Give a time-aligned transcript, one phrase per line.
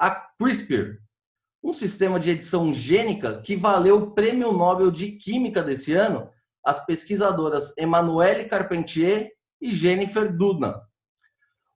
[0.00, 0.98] a CRISPR,
[1.62, 6.30] um sistema de edição gênica que valeu o Prêmio Nobel de Química desse ano
[6.64, 10.80] às pesquisadoras Emmanuelle Carpentier e Jennifer Doudna.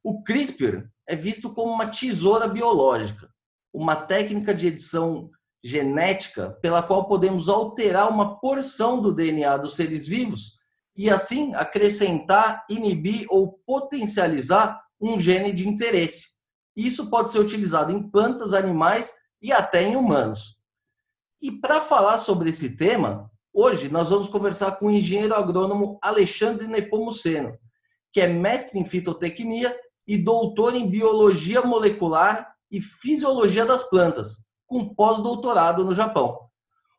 [0.03, 3.29] O CRISPR é visto como uma tesoura biológica,
[3.71, 5.31] uma técnica de edição
[5.63, 10.55] genética pela qual podemos alterar uma porção do DNA dos seres vivos
[10.97, 16.34] e assim acrescentar, inibir ou potencializar um gene de interesse.
[16.77, 20.57] Isso pode ser utilizado em plantas, animais e até em humanos.
[21.41, 26.67] E para falar sobre esse tema, hoje nós vamos conversar com o engenheiro agrônomo Alexandre
[26.67, 27.57] Nepomuceno,
[28.13, 34.95] que é mestre em fitotecnia e doutor em biologia molecular e fisiologia das plantas, com
[34.95, 36.41] pós-doutorado no Japão.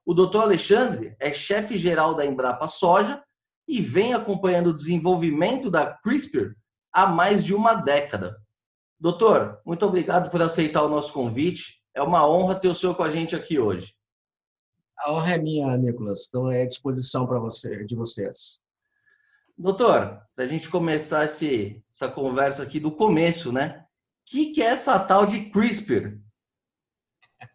[0.05, 3.23] O doutor Alexandre é chefe geral da Embrapa Soja
[3.67, 6.53] e vem acompanhando o desenvolvimento da CRISPR
[6.93, 8.37] há mais de uma década.
[9.05, 11.79] Doutor, muito obrigado por aceitar o nosso convite.
[11.93, 13.93] É uma honra ter o senhor com a gente aqui hoje.
[14.97, 16.21] A honra é minha, Nicolas.
[16.21, 18.63] Estou à disposição para você, de vocês.
[19.55, 23.85] Doutor, para a gente começar esse, essa conversa aqui do começo, né?
[23.85, 26.17] O que, que é essa tal de CRISPR?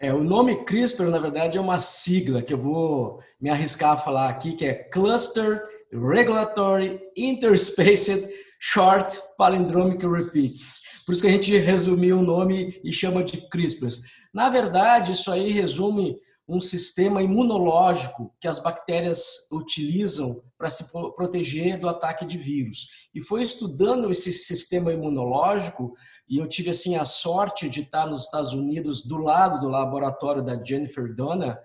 [0.00, 3.96] É, o nome CRISPR, na verdade, é uma sigla que eu vou me arriscar a
[3.96, 11.02] falar aqui, que é Cluster Regulatory Interspaced Short Palindromic Repeats.
[11.06, 13.88] Por isso que a gente resumiu o nome e chama de CRISPR.
[14.34, 16.18] Na verdade, isso aí resume
[16.48, 23.08] um sistema imunológico que as bactérias utilizam para se proteger do ataque de vírus.
[23.14, 25.92] E foi estudando esse sistema imunológico
[26.26, 30.42] e eu tive assim a sorte de estar nos Estados Unidos do lado do laboratório
[30.42, 31.58] da Jennifer Donna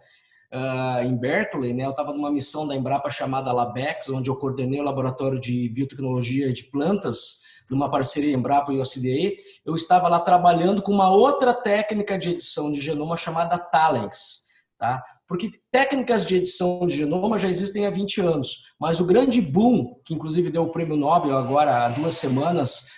[0.53, 1.85] uh, em Berkeley, né?
[1.85, 6.53] Eu estava numa missão da Embrapa chamada Labex, onde eu coordenei o laboratório de biotecnologia
[6.53, 9.37] de plantas, numa parceria Embrapa e OCDE.
[9.65, 14.43] Eu estava lá trabalhando com uma outra técnica de edição de genoma chamada Talens.
[14.77, 15.01] Tá?
[15.27, 19.95] Porque técnicas de edição de genoma já existem há 20 anos, mas o grande boom,
[20.03, 22.89] que inclusive deu o prêmio Nobel agora há duas semanas,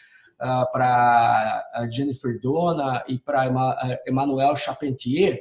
[0.41, 3.45] uh, para Jennifer Dona e para
[4.07, 5.39] Emmanuel Charpentier,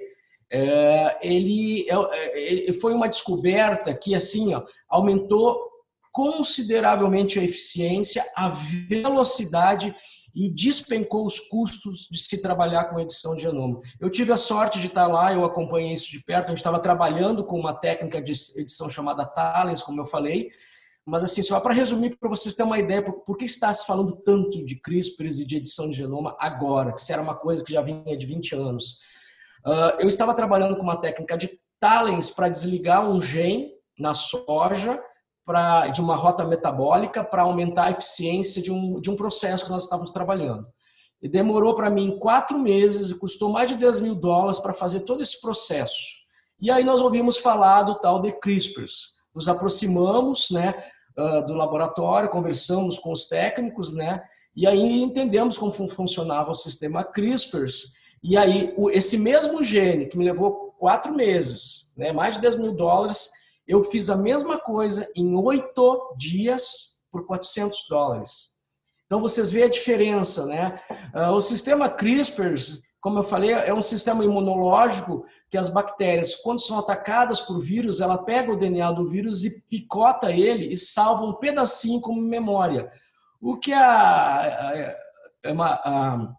[1.21, 5.59] ele, é, é, ele foi uma descoberta que assim ó, aumentou
[6.13, 9.95] consideravelmente a eficiência, a velocidade
[10.35, 13.81] e despencou os custos de se trabalhar com edição de genoma.
[14.01, 16.81] Eu tive a sorte de estar lá, eu acompanhei isso de perto, a gente estava
[16.81, 20.51] trabalhando com uma técnica de edição chamada Talens, como eu falei,
[21.07, 23.87] mas assim, só para resumir, para vocês terem uma ideia, por, por que está se
[23.87, 27.63] falando tanto de CRISPR e de edição de genoma agora, que isso era uma coisa
[27.63, 28.99] que já vinha de 20 anos.
[29.67, 35.03] Uh, eu estava trabalhando com uma técnica de talens para desligar um gene na soja
[35.45, 39.71] pra, de uma rota metabólica para aumentar a eficiência de um, de um processo que
[39.71, 40.67] nós estávamos trabalhando.
[41.23, 45.01] E demorou para mim quatro meses e custou mais de 10 mil dólares para fazer
[45.01, 46.25] todo esse processo.
[46.61, 49.15] E aí nós ouvimos falar do tal de CRISPRs.
[49.35, 50.75] Nos aproximamos né,
[51.19, 54.23] uh, do laboratório, conversamos com os técnicos, né,
[54.55, 57.95] e aí entendemos como funcionava o sistema CRISPRs
[58.27, 62.75] e aí, esse mesmo gene que me levou quatro meses, né, mais de 10 mil
[62.75, 63.29] dólares,
[63.69, 68.55] eu fiz a mesma coisa em oito dias por 400 dólares.
[69.05, 70.81] Então, vocês veem a diferença, né?
[71.13, 72.55] Ah, o sistema CRISPR,
[72.99, 78.01] como eu falei, é um sistema imunológico que as bactérias, quando são atacadas por vírus,
[78.01, 82.91] ela pega o DNA do vírus e picota ele e salva um pedacinho como memória.
[83.39, 84.95] O que a, a,
[85.45, 86.35] a, a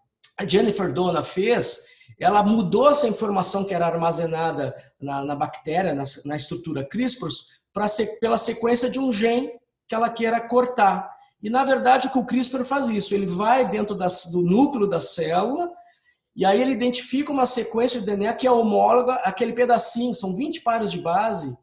[0.47, 1.85] Jennifer Dona fez,
[2.19, 7.27] ela mudou essa informação que era armazenada na, na bactéria, na, na, estrutura CRISPR,
[7.73, 7.85] pra,
[8.19, 9.51] pela sequência de um gene
[9.87, 11.09] que ela queira cortar.
[11.41, 14.87] E, na verdade, o que o CRISPR faz isso, ele vai dentro das, do núcleo
[14.87, 15.69] da célula
[16.35, 20.61] e aí ele identifica uma sequência de DNA que é homóloga àquele pedacinho, são 20
[20.61, 21.57] pares de base,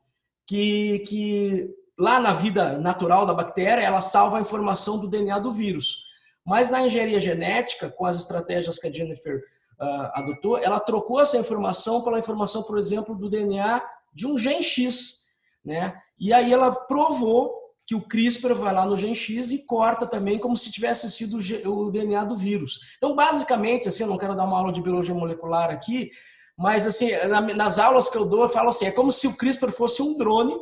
[0.46, 5.52] que, que lá na vida natural da bactéria, ela salva a informação do DNA do
[5.52, 6.11] vírus.
[6.44, 9.42] Mas na engenharia genética, com as estratégias que a Jennifer
[9.80, 14.62] uh, adotou, ela trocou essa informação pela informação, por exemplo, do DNA de um gen
[14.62, 15.26] X.
[15.64, 15.94] Né?
[16.18, 20.38] E aí ela provou que o CRISPR vai lá no gen X e corta também
[20.38, 22.94] como se tivesse sido o DNA do vírus.
[22.96, 26.10] Então, basicamente, assim, eu não quero dar uma aula de biologia molecular aqui,
[26.56, 27.10] mas assim,
[27.56, 30.16] nas aulas que eu dou, eu falo assim, é como se o CRISPR fosse um
[30.16, 30.54] drone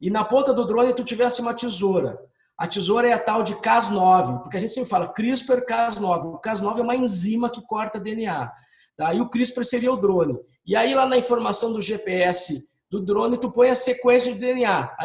[0.00, 2.18] e na ponta do drone tu tivesse uma tesoura.
[2.58, 6.34] A tesoura é a tal de Cas9, porque a gente sempre fala CRISPR-Cas9.
[6.34, 8.50] O Cas9 é uma enzima que corta DNA.
[8.96, 9.12] Tá?
[9.12, 10.38] E o CRISPR seria o drone.
[10.66, 12.58] E aí lá na informação do GPS
[12.90, 14.96] do drone, tu põe a sequência de DNA,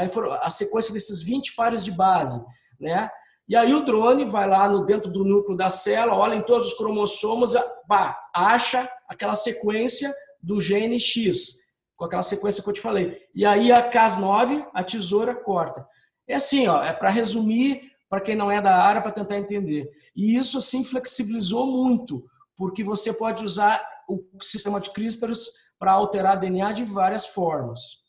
[0.42, 2.44] a, sequência desses 20 pares de base,
[2.80, 3.10] né?
[3.48, 6.68] E aí o drone vai lá no dentro do núcleo da célula, olha em todos
[6.68, 7.54] os cromossomos,
[7.88, 11.56] pá, acha aquela sequência do gene X,
[11.98, 13.20] com aquela sequência que eu te falei.
[13.36, 15.86] E aí a Cas9, a tesoura corta.
[16.32, 19.90] É assim, ó, é para resumir para quem não é da área para tentar entender.
[20.16, 22.26] E isso assim flexibilizou muito,
[22.56, 25.32] porque você pode usar o sistema de CRISPR
[25.78, 28.02] para alterar DNA de várias formas.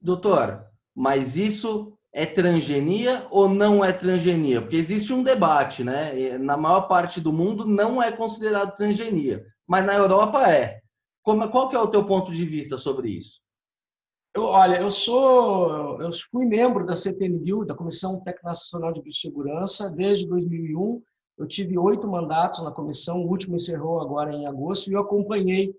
[0.00, 0.64] Doutor,
[0.94, 4.60] mas isso é transgenia ou não é transgenia?
[4.60, 6.38] Porque existe um debate, né?
[6.38, 10.80] Na maior parte do mundo não é considerado transgenia, mas na Europa é.
[11.22, 13.43] Como, qual que é o teu ponto de vista sobre isso?
[14.36, 19.88] Eu, olha, eu sou, eu fui membro da CTNBio, da Comissão Técnica Nacional de Biossegurança,
[19.90, 21.00] desde 2001.
[21.38, 25.72] Eu tive oito mandatos na comissão, o último encerrou agora em agosto, e eu acompanhei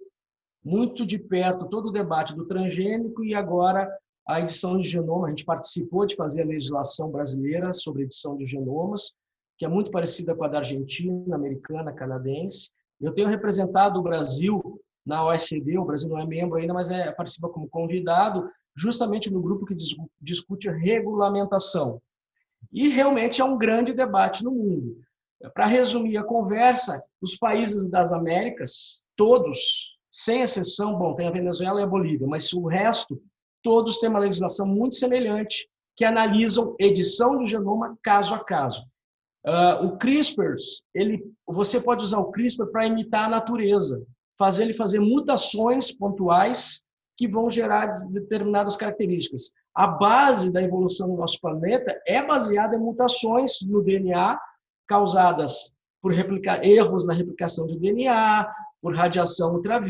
[0.63, 3.93] muito de perto todo o debate do transgênico e agora
[4.25, 5.27] a edição de genoma.
[5.27, 9.17] A gente participou de fazer a legislação brasileira sobre edição de genomas,
[9.57, 12.71] que é muito parecida com a da Argentina, americana, canadense.
[13.01, 17.11] Eu tenho representado o Brasil na OECD, o Brasil não é membro ainda, mas é,
[17.11, 19.75] participa como convidado, justamente no grupo que
[20.19, 22.01] discute regulamentação.
[22.73, 24.97] E realmente é um grande debate no mundo.
[25.53, 31.79] Para resumir a conversa, os países das Américas, todos, sem exceção, bom, tem a Venezuela
[31.79, 33.21] e a Bolívia, mas o resto,
[33.61, 38.85] todos têm uma legislação muito semelhante que analisam edição de genoma caso a caso.
[39.45, 40.55] Uh, o CRISPR,
[40.93, 44.03] ele, você pode usar o CRISPR para imitar a natureza,
[44.37, 46.83] fazer ele fazer mutações pontuais
[47.17, 49.51] que vão gerar determinadas características.
[49.73, 54.39] A base da evolução do nosso planeta é baseada em mutações no DNA
[54.87, 58.47] causadas por replicar erros na replicação de DNA,
[58.81, 59.89] por radiação ultrav,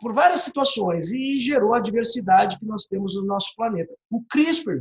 [0.00, 3.92] por várias situações, e gerou a diversidade que nós temos no nosso planeta.
[4.08, 4.78] O CRISPR,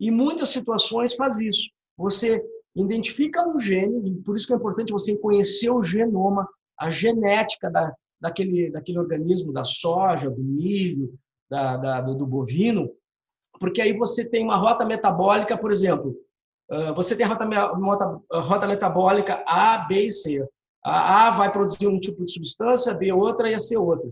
[0.00, 1.70] em muitas situações, faz isso.
[1.96, 2.40] Você
[2.76, 6.48] identifica um gene, e por isso que é importante você conhecer o genoma,
[6.78, 11.14] a genética da, daquele, daquele organismo, da soja, do milho,
[11.48, 12.90] da, da, do, do bovino,
[13.60, 16.16] porque aí você tem uma rota metabólica, por exemplo,
[16.96, 20.46] você tem a rota, rota metabólica A, B e C.
[20.82, 24.10] A A vai produzir um tipo de substância, B outra e a C outra.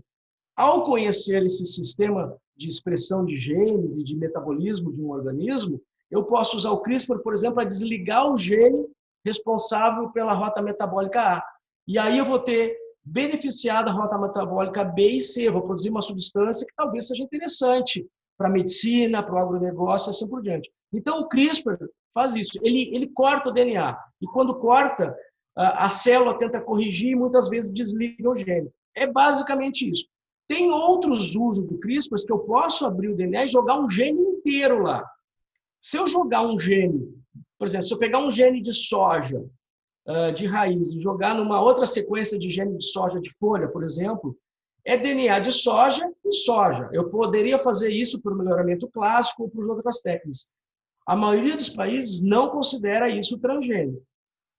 [0.55, 5.81] Ao conhecer esse sistema de expressão de genes e de metabolismo de um organismo,
[6.11, 8.87] eu posso usar o CRISPR, por exemplo, para desligar o gene
[9.25, 11.43] responsável pela rota metabólica A.
[11.87, 16.01] E aí eu vou ter beneficiado a rota metabólica B e C, vou produzir uma
[16.01, 18.07] substância que talvez seja interessante
[18.37, 20.71] para a medicina, para o agronegócio e assim por diante.
[20.91, 21.77] Então, o CRISPR
[22.13, 22.59] faz isso.
[22.61, 23.97] Ele, ele corta o DNA.
[24.21, 25.15] E quando corta,
[25.55, 28.69] a célula tenta corrigir e muitas vezes desliga o gene.
[28.95, 30.05] É basicamente isso.
[30.47, 34.21] Tem outros usos do CRISPR que eu posso abrir o DNA e jogar um gene
[34.21, 35.03] inteiro lá.
[35.81, 37.13] Se eu jogar um gene,
[37.57, 39.43] por exemplo, se eu pegar um gene de soja
[40.35, 44.37] de raiz e jogar numa outra sequência de gene de soja de folha, por exemplo,
[44.83, 46.89] é DNA de soja e soja.
[46.91, 50.51] Eu poderia fazer isso por melhoramento clássico ou por outras técnicas.
[51.05, 54.03] A maioria dos países não considera isso transgênico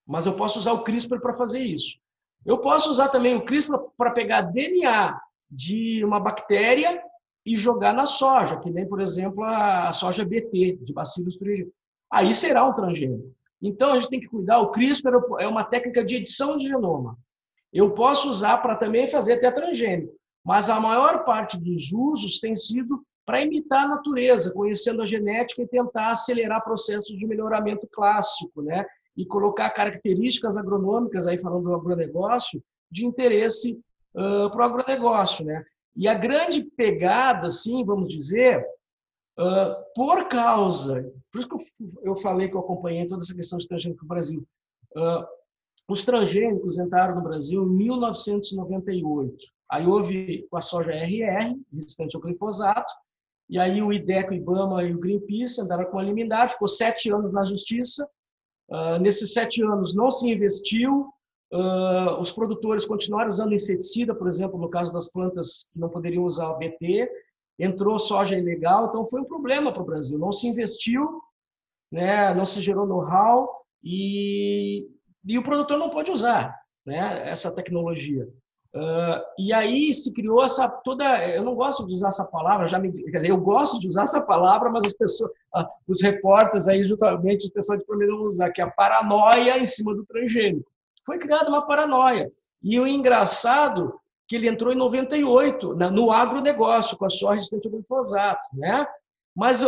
[0.06, 1.98] mas eu posso usar o CRISPR para fazer isso.
[2.44, 5.18] Eu posso usar também o CRISPR para pegar DNA
[5.50, 7.02] de uma bactéria
[7.44, 11.72] e jogar na soja, que nem, por exemplo, a soja BT, de Bacillus thuringiensis.
[12.10, 13.34] Aí será um transgênico.
[13.64, 14.60] Então, a gente tem que cuidar.
[14.60, 17.16] O CRISPR é uma técnica de edição de genoma.
[17.72, 19.50] Eu posso usar para também fazer até
[20.44, 25.62] mas a maior parte dos usos tem sido para imitar a natureza, conhecendo a genética
[25.62, 28.84] e tentar acelerar processos de melhoramento clássico, né?
[29.16, 33.78] e colocar características agronômicas, aí falando do agronegócio, de interesse
[34.14, 35.44] uh, para o agronegócio.
[35.44, 35.64] Né?
[35.96, 38.64] E a grande pegada, assim, vamos dizer,
[39.38, 43.58] uh, por causa, por isso que eu, eu falei que eu acompanhei toda essa questão
[43.58, 44.46] de transgênico no Brasil,
[44.96, 45.24] uh,
[45.88, 49.36] os transgênicos entraram no Brasil em 1998.
[49.70, 52.92] Aí houve com a soja RR, resistente ao glifosato,
[53.50, 57.12] e aí o IDECO, o IBAMA e o Greenpeace andaram com a liminar, ficou sete
[57.12, 58.08] anos na justiça,
[58.68, 61.08] Uh, nesses sete anos não se investiu,
[61.52, 66.24] uh, os produtores continuaram usando inseticida, por exemplo, no caso das plantas que não poderiam
[66.24, 67.08] usar o BT,
[67.58, 70.18] entrou soja ilegal, então foi um problema para o Brasil.
[70.18, 71.20] Não se investiu,
[71.90, 73.48] né, não se gerou know-how
[73.82, 74.88] e,
[75.24, 78.28] e o produtor não pode usar né, essa tecnologia.
[78.74, 81.04] Uh, e aí se criou essa toda.
[81.28, 84.02] Eu não gosto de usar essa palavra, já me, quer dizer, eu gosto de usar
[84.02, 88.24] essa palavra, mas as pessoas, uh, os repórteres aí, justamente, as pessoas de primeiro não
[88.24, 90.68] usar, que é a paranoia em cima do transgênico.
[91.06, 92.32] Foi criada uma paranoia.
[92.60, 93.94] E o engraçado
[94.26, 98.86] que ele entrou em 98 no agronegócio com a soja de glifosato, né?
[99.36, 99.62] Mas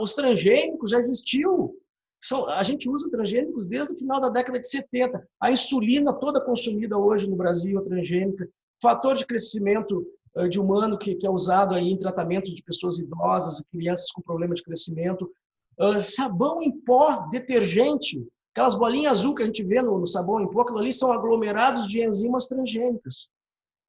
[0.00, 1.76] os transgênicos já existiu.
[2.20, 5.26] São, a gente usa transgênicos desde o final da década de 70.
[5.40, 8.48] A insulina toda consumida hoje no Brasil é transgênica.
[8.80, 10.04] Fator de crescimento
[10.48, 14.22] de humano que, que é usado aí em tratamento de pessoas idosas e crianças com
[14.22, 15.30] problema de crescimento.
[16.00, 20.50] sabão em pó, detergente, aquelas bolinhas azul que a gente vê no, no sabão em
[20.50, 23.28] pó, aquilo ali são aglomerados de enzimas transgênicas.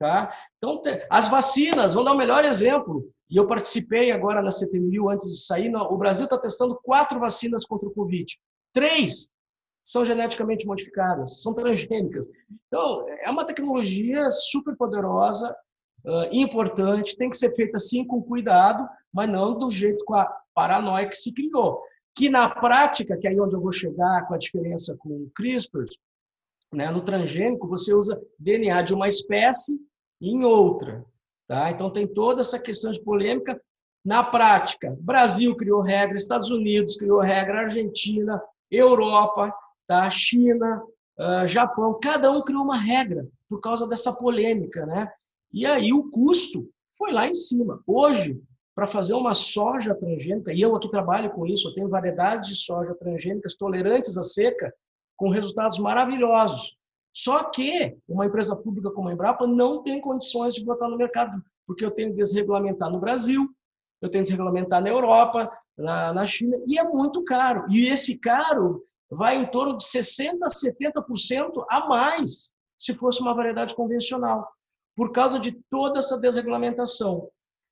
[0.04, 0.38] Tá?
[0.58, 3.10] Então, as vacinas, vamos dar o melhor exemplo.
[3.30, 5.74] E eu participei agora na CTMil antes de sair.
[5.74, 8.38] O Brasil está testando quatro vacinas contra o Covid.
[8.74, 9.30] Três
[9.86, 12.28] são geneticamente modificadas, são transgênicas.
[12.68, 15.56] Então, é uma tecnologia super poderosa,
[16.34, 21.08] importante, tem que ser feita sim com cuidado, mas não do jeito com a paranoia
[21.08, 21.82] que se criou.
[22.14, 25.32] Que na prática, que é aí onde eu vou chegar com a diferença com o
[25.34, 25.86] CRISPR,
[26.74, 29.80] né, no transgênico, você usa DNA de uma espécie
[30.30, 31.06] em outra.
[31.48, 31.70] Tá?
[31.72, 33.62] Então, tem toda essa questão de polêmica.
[34.04, 39.54] Na prática, Brasil criou regra, Estados Unidos criou regra, Argentina, Europa,
[39.88, 40.10] tá?
[40.10, 40.84] China,
[41.18, 44.86] uh, Japão, cada um criou uma regra por causa dessa polêmica.
[44.86, 45.10] Né?
[45.54, 47.82] E aí o custo foi lá em cima.
[47.86, 48.42] Hoje,
[48.76, 52.56] para fazer uma soja transgênica, e eu aqui trabalho com isso, eu tenho variedades de
[52.56, 54.74] soja transgênicas tolerantes à seca,
[55.16, 56.76] com resultados maravilhosos.
[57.14, 61.42] Só que uma empresa pública como a Embrapa não tem condições de botar no mercado,
[61.68, 63.48] porque eu tenho que desregulamentar no Brasil,
[64.02, 67.66] eu tenho que desregulamentar na Europa, na, na China, e é muito caro.
[67.70, 73.34] E esse caro vai em torno de 60% a 70% a mais se fosse uma
[73.34, 74.52] variedade convencional,
[74.96, 77.30] por causa de toda essa desregulamentação.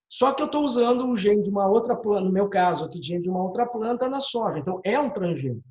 [0.10, 3.02] Só que eu estou usando o gene de uma outra planta, no meu caso aqui,
[3.02, 4.60] gene de uma outra planta na soja.
[4.60, 5.68] Então, é um transgênico.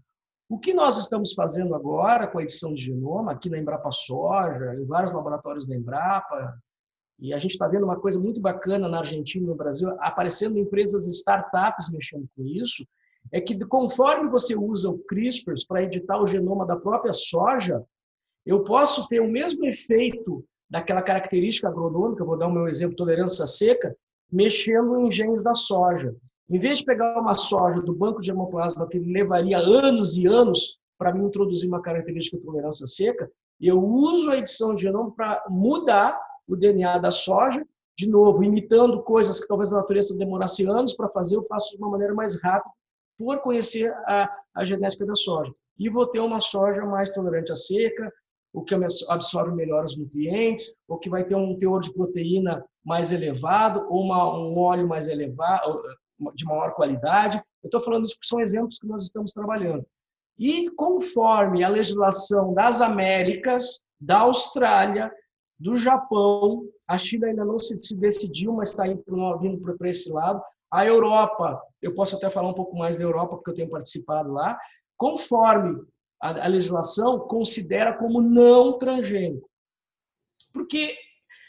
[0.51, 4.75] O que nós estamos fazendo agora com a edição de genoma, aqui na Embrapa Soja,
[4.75, 6.59] em vários laboratórios da Embrapa,
[7.21, 10.59] e a gente está vendo uma coisa muito bacana na Argentina e no Brasil, aparecendo
[10.59, 12.85] empresas startups mexendo com isso,
[13.31, 17.85] é que conforme você usa o CRISPR para editar o genoma da própria soja,
[18.45, 23.47] eu posso ter o mesmo efeito daquela característica agronômica, vou dar o meu exemplo, tolerância
[23.47, 23.95] seca,
[24.33, 26.13] mexendo em genes da soja.
[26.51, 30.81] Em vez de pegar uma soja do banco de germoplasma que levaria anos e anos
[30.99, 33.31] para me introduzir uma característica de tolerância seca,
[33.61, 37.65] eu uso a edição de genoma para mudar o DNA da soja,
[37.97, 41.77] de novo, imitando coisas que talvez a natureza demorasse anos para fazer, eu faço de
[41.77, 42.75] uma maneira mais rápida,
[43.17, 45.55] por conhecer a, a genética da soja.
[45.79, 48.13] E vou ter uma soja mais tolerante à seca,
[48.53, 53.13] o que absorve melhor os nutrientes, ou que vai ter um teor de proteína mais
[53.13, 55.81] elevado, ou uma, um óleo mais elevado,
[56.35, 57.39] de maior qualidade.
[57.63, 59.85] Eu estou falando isso porque são exemplos que nós estamos trabalhando.
[60.39, 65.13] E conforme a legislação das Américas, da Austrália,
[65.59, 69.05] do Japão, a China ainda não se, decidiu, mas está indo
[69.77, 70.43] para esse lado.
[70.71, 74.33] A Europa, eu posso até falar um pouco mais da Europa, porque eu tenho participado
[74.33, 74.59] lá,
[74.97, 75.85] conforme
[76.19, 79.49] a legislação considera como não transgênico.
[80.53, 80.95] Porque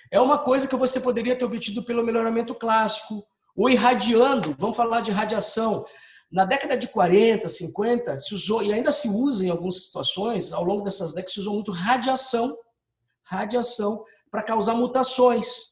[0.10, 3.24] é uma coisa que você poderia ter obtido pelo melhoramento clássico,
[3.56, 5.86] ou irradiando, vamos falar de radiação.
[6.32, 10.64] Na década de 40, 50, se usou, e ainda se usa em algumas situações, ao
[10.64, 12.58] longo dessas décadas, se usou muito radiação,
[13.24, 15.72] radiação para causar mutações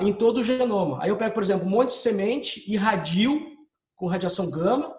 [0.00, 1.02] em todo o genoma.
[1.02, 3.56] Aí eu pego, por exemplo, um monte de semente, irradio
[3.96, 4.94] com radiação gama,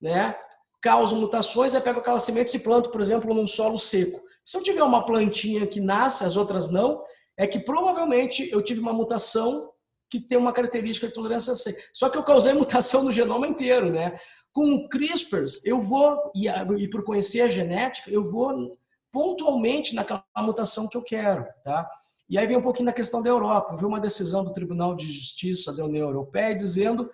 [0.00, 0.34] né?
[0.80, 4.22] causa mutações, aí pego aquela semente e planto, por exemplo, num solo seco.
[4.44, 7.02] Se eu tiver uma plantinha que nasce, as outras não,
[7.36, 9.70] é que provavelmente eu tive uma mutação
[10.10, 11.74] que tem uma característica de tolerância C.
[11.92, 14.14] Só que eu causei mutação no genoma inteiro, né?
[14.52, 18.76] Com o CRISPR, eu vou, e, e por conhecer a genética, eu vou
[19.12, 21.88] pontualmente naquela mutação que eu quero, tá?
[22.28, 23.74] E aí vem um pouquinho na questão da Europa.
[23.74, 27.10] Eu vi uma decisão do Tribunal de Justiça da União Europeia dizendo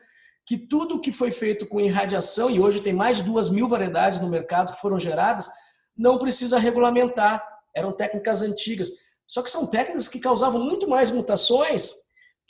[0.47, 4.21] que tudo que foi feito com irradiação, e hoje tem mais de duas mil variedades
[4.21, 5.49] no mercado que foram geradas,
[5.97, 7.45] não precisa regulamentar.
[7.75, 8.91] Eram técnicas antigas.
[9.27, 11.93] Só que são técnicas que causavam muito mais mutações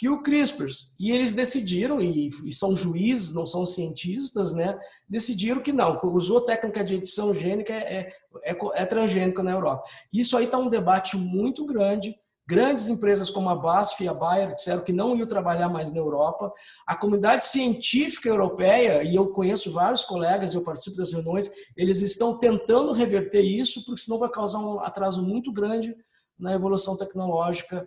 [0.00, 0.66] que o CRISPR.
[0.98, 4.80] E eles decidiram, e, e, são juízes, não são cientistas, né?
[5.06, 8.10] Decidiram que não, usou técnica de edição gênica é,
[8.42, 9.82] é, é transgênica na Europa.
[10.10, 12.16] Isso aí está um debate muito grande.
[12.48, 15.98] Grandes empresas como a BASF e a Bayer disseram que não iam trabalhar mais na
[15.98, 16.50] Europa.
[16.86, 22.38] A comunidade científica europeia, e eu conheço vários colegas, eu participo das reuniões, eles estão
[22.38, 25.94] tentando reverter isso, porque senão vai causar um atraso muito grande
[26.38, 27.86] na evolução tecnológica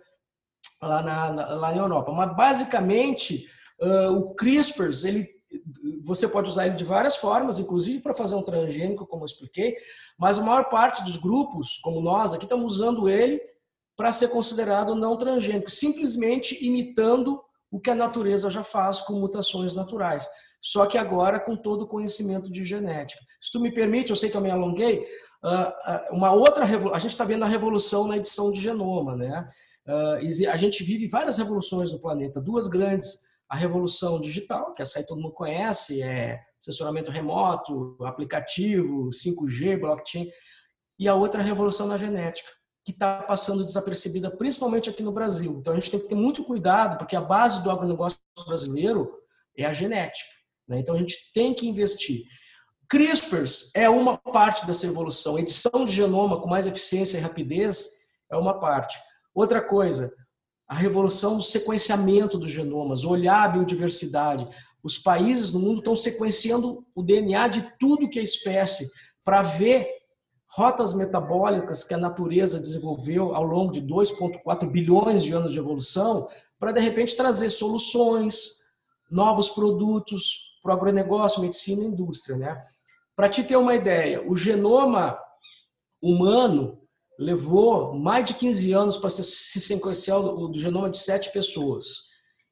[0.86, 2.12] lá na, lá na Europa.
[2.12, 3.46] Mas, basicamente,
[3.80, 5.34] uh, o CRISPR, ele
[6.02, 9.76] você pode usar ele de várias formas, inclusive para fazer um transgênico, como eu expliquei,
[10.18, 13.40] mas a maior parte dos grupos, como nós aqui, estamos usando ele
[13.96, 19.74] para ser considerado não transgênico, simplesmente imitando o que a natureza já faz com mutações
[19.74, 20.28] naturais.
[20.60, 23.20] Só que agora com todo o conhecimento de genética.
[23.40, 25.04] Se tu me permite, eu sei que eu me alonguei,
[26.10, 29.46] uma outra a gente está vendo a revolução na edição de genoma, né?
[29.86, 30.18] Ah,
[30.52, 35.06] a gente vive várias revoluções no planeta, duas grandes a revolução digital, que essa aí
[35.06, 40.28] todo mundo conhece, é assessoramento remoto, aplicativo, 5G, blockchain,
[40.98, 42.48] e a outra revolução na genética,
[42.84, 45.58] que está passando desapercebida, principalmente aqui no Brasil.
[45.58, 49.12] Então a gente tem que ter muito cuidado, porque a base do agronegócio brasileiro
[49.56, 50.30] é a genética.
[50.66, 50.80] Né?
[50.80, 52.22] Então a gente tem que investir.
[52.88, 55.38] CRISPRs é uma parte dessa evolução.
[55.38, 57.88] Edição de genoma com mais eficiência e rapidez
[58.30, 58.96] é uma parte.
[59.34, 60.14] Outra coisa,
[60.68, 64.48] a revolução do sequenciamento dos genomas, olhar a biodiversidade.
[64.82, 68.86] Os países no mundo estão sequenciando o DNA de tudo que é espécie
[69.24, 69.88] para ver
[70.56, 76.28] rotas metabólicas que a natureza desenvolveu ao longo de 2,4 bilhões de anos de evolução,
[76.58, 78.62] para de repente trazer soluções,
[79.10, 82.36] novos produtos para o agronegócio, medicina e indústria.
[82.36, 82.64] Né?
[83.16, 85.18] Para te ter uma ideia, o genoma
[86.00, 86.83] humano
[87.18, 89.22] levou mais de 15 anos para se
[89.60, 92.08] sequenciar o genoma de sete pessoas.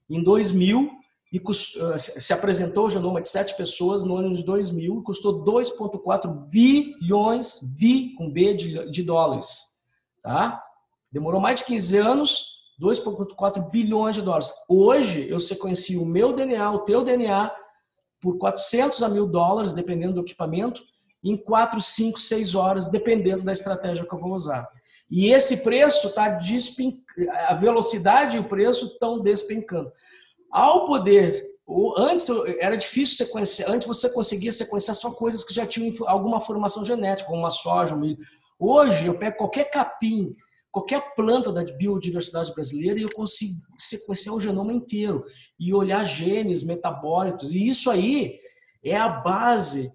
[0.09, 0.90] Em 2000,
[1.33, 5.42] e eh, se apresentou o genoma de sete pessoas no ano de 2000 e custou
[5.42, 9.61] 2,4 bilhões, bi com B de, de dólares.
[10.23, 10.62] Tá?
[11.11, 12.47] Demorou mais de 15 anos,
[12.81, 14.52] 2,4 bilhões de dólares.
[14.69, 17.50] Hoje, eu sequencio o meu DNA, o teu DNA,
[18.21, 20.83] por 400 a mil dólares, dependendo do equipamento,
[21.23, 24.69] em 4, 5, 6 horas, dependendo da estratégia que eu vou usar.
[25.11, 27.03] E esse preço está despencando,
[27.49, 29.92] a velocidade e o preço estão despencando.
[30.51, 31.35] Ao poder,
[31.97, 36.85] antes era difícil sequenciar, antes você conseguia sequenciar só coisas que já tinham alguma formação
[36.85, 38.18] genética, como uma soja, um milho.
[38.59, 40.35] Hoje eu pego qualquer capim,
[40.70, 45.25] qualquer planta da biodiversidade brasileira e eu consigo sequenciar o genoma inteiro
[45.61, 47.53] e olhar genes, metabólitos.
[47.53, 48.38] E isso aí
[48.83, 49.92] é a base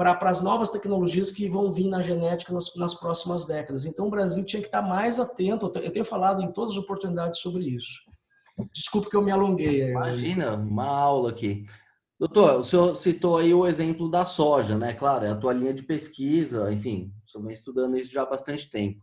[0.00, 3.84] para as novas tecnologias que vão vir na genética nas, nas, próximas décadas.
[3.84, 5.70] Então, o Brasil tinha que estar mais atento.
[5.76, 8.00] Eu tenho falado em todas as oportunidades sobre isso.
[8.72, 9.90] Desculpe que eu me alonguei.
[9.90, 11.66] Imagina, uma aula aqui.
[12.18, 14.94] Doutor, o senhor citou aí o exemplo da soja, né?
[14.94, 18.26] Claro, é a tua linha de pesquisa, enfim, o senhor vem estudando isso já há
[18.26, 19.00] bastante tempo.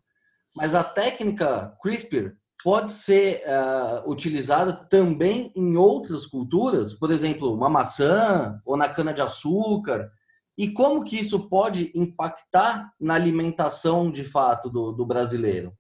[0.56, 7.70] Mas a técnica CRISPR pode ser uh, utilizada também em outras culturas, por exemplo, uma
[7.70, 10.12] maçã ou na cana-de-açúcar,
[10.58, 15.72] e como que isso pode impactar na alimentação de fato do, do brasileiro?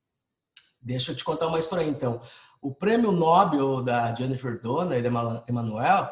[0.82, 2.22] Deixa eu te contar uma história então.
[2.62, 6.10] O prêmio Nobel da Jennifer Dona e da Emanuel,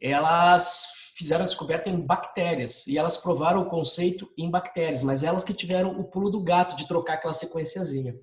[0.00, 5.44] elas fizeram a descoberta em bactérias e elas provaram o conceito em bactérias, mas elas
[5.44, 8.14] que tiveram o pulo do gato de trocar aquela sequenciazinha.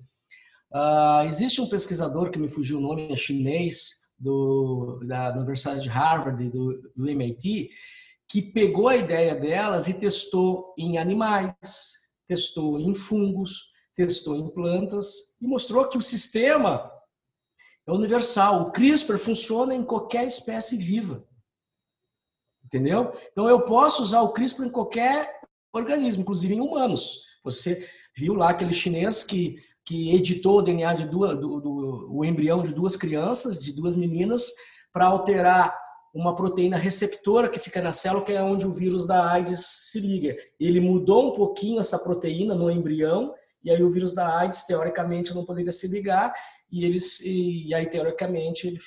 [0.70, 5.88] Uh, existe um pesquisador que me fugiu o nome, é chinês, do, da Universidade de
[5.88, 7.70] Harvard do, do MIT,
[8.28, 11.92] que pegou a ideia delas e testou em animais,
[12.26, 16.92] testou em fungos, testou em plantas e mostrou que o sistema
[17.86, 18.62] é universal.
[18.62, 21.26] O CRISPR funciona em qualquer espécie viva.
[22.64, 23.12] Entendeu?
[23.32, 25.40] Então eu posso usar o CRISPR em qualquer
[25.72, 27.22] organismo, inclusive em humanos.
[27.42, 32.24] Você viu lá aquele chinês que, que editou o DNA de duas, do, do o
[32.26, 34.48] embrião de duas crianças, de duas meninas,
[34.92, 35.74] para alterar
[36.18, 40.00] uma proteína receptora que fica na célula, que é onde o vírus da AIDS se
[40.00, 40.36] liga.
[40.58, 45.32] Ele mudou um pouquinho essa proteína no embrião, e aí o vírus da AIDS, teoricamente,
[45.32, 46.32] não poderia se ligar,
[46.70, 48.78] e, eles, e, aí, teoricamente, ele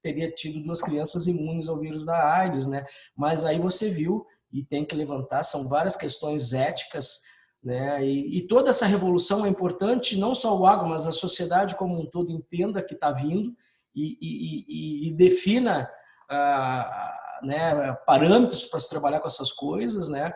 [0.00, 2.84] teria tido duas crianças imunes ao vírus da AIDS, né?
[3.16, 7.18] Mas aí você viu, e tem que levantar, são várias questões éticas,
[7.62, 8.06] né?
[8.06, 12.00] E, e toda essa revolução é importante, não só o agro, mas a sociedade como
[12.00, 13.50] um todo entenda que está vindo
[13.92, 15.90] e, e, e defina
[17.42, 20.32] né, parâmetros para se trabalhar com essas coisas, né?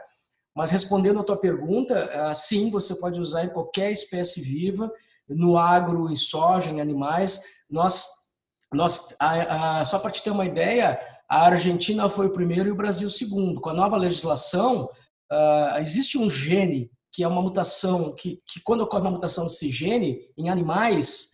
[0.54, 4.90] Mas respondendo a tua pergunta, sim, você pode usar em qualquer espécie viva,
[5.28, 7.42] no agro, em soja, em animais.
[7.68, 8.06] Nós,
[8.72, 12.72] nós a, a, só para te ter uma ideia, a Argentina foi o primeiro e
[12.72, 13.60] o Brasil o segundo.
[13.60, 14.88] Com a nova legislação,
[15.32, 19.70] uh, existe um gene que é uma mutação que, que quando ocorre uma mutação desse
[19.70, 21.30] gene em animais,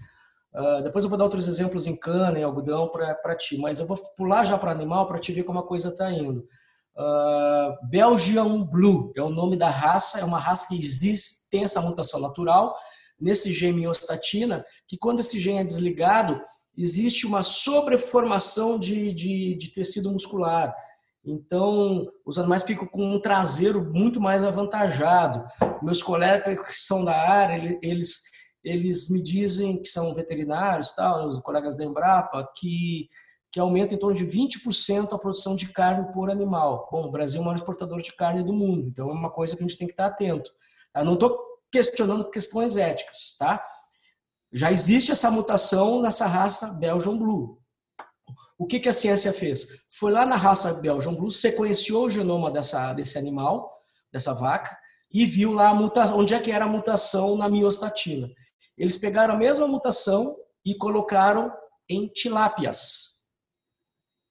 [0.54, 3.86] Uh, depois eu vou dar outros exemplos em cana, em algodão para ti, mas eu
[3.86, 6.44] vou pular já para animal para te ver como a coisa está indo.
[6.96, 11.80] Uh, Belgian Blue é o nome da raça, é uma raça que existe, tem essa
[11.80, 12.76] mutação natural
[13.18, 16.40] nesse gene miostatina, que quando esse gene é desligado,
[16.76, 20.74] existe uma sobreformação de, de, de tecido muscular.
[21.24, 25.44] Então, os animais ficam com um traseiro muito mais avantajado.
[25.82, 28.22] Meus colegas que são da área, eles
[28.62, 33.08] eles me dizem que são veterinários, tal, os colegas da Embrapa, que,
[33.50, 36.88] que aumenta em torno de 20% a produção de carne por animal.
[36.90, 39.56] Bom, o Brasil é o maior exportador de carne do mundo, então é uma coisa
[39.56, 40.50] que a gente tem que estar atento.
[40.94, 41.38] Eu não estou
[41.70, 43.64] questionando questões éticas, tá?
[44.52, 47.60] Já existe essa mutação nessa raça Belgian Blue.
[48.58, 49.66] O que, que a ciência fez?
[49.88, 53.72] Foi lá na raça Belgian Blue, sequenciou o genoma dessa, desse animal,
[54.12, 54.76] dessa vaca,
[55.12, 58.28] e viu lá a mutação, onde é que era a mutação na miostatina.
[58.80, 61.52] Eles pegaram a mesma mutação e colocaram
[61.86, 63.28] em tilápias.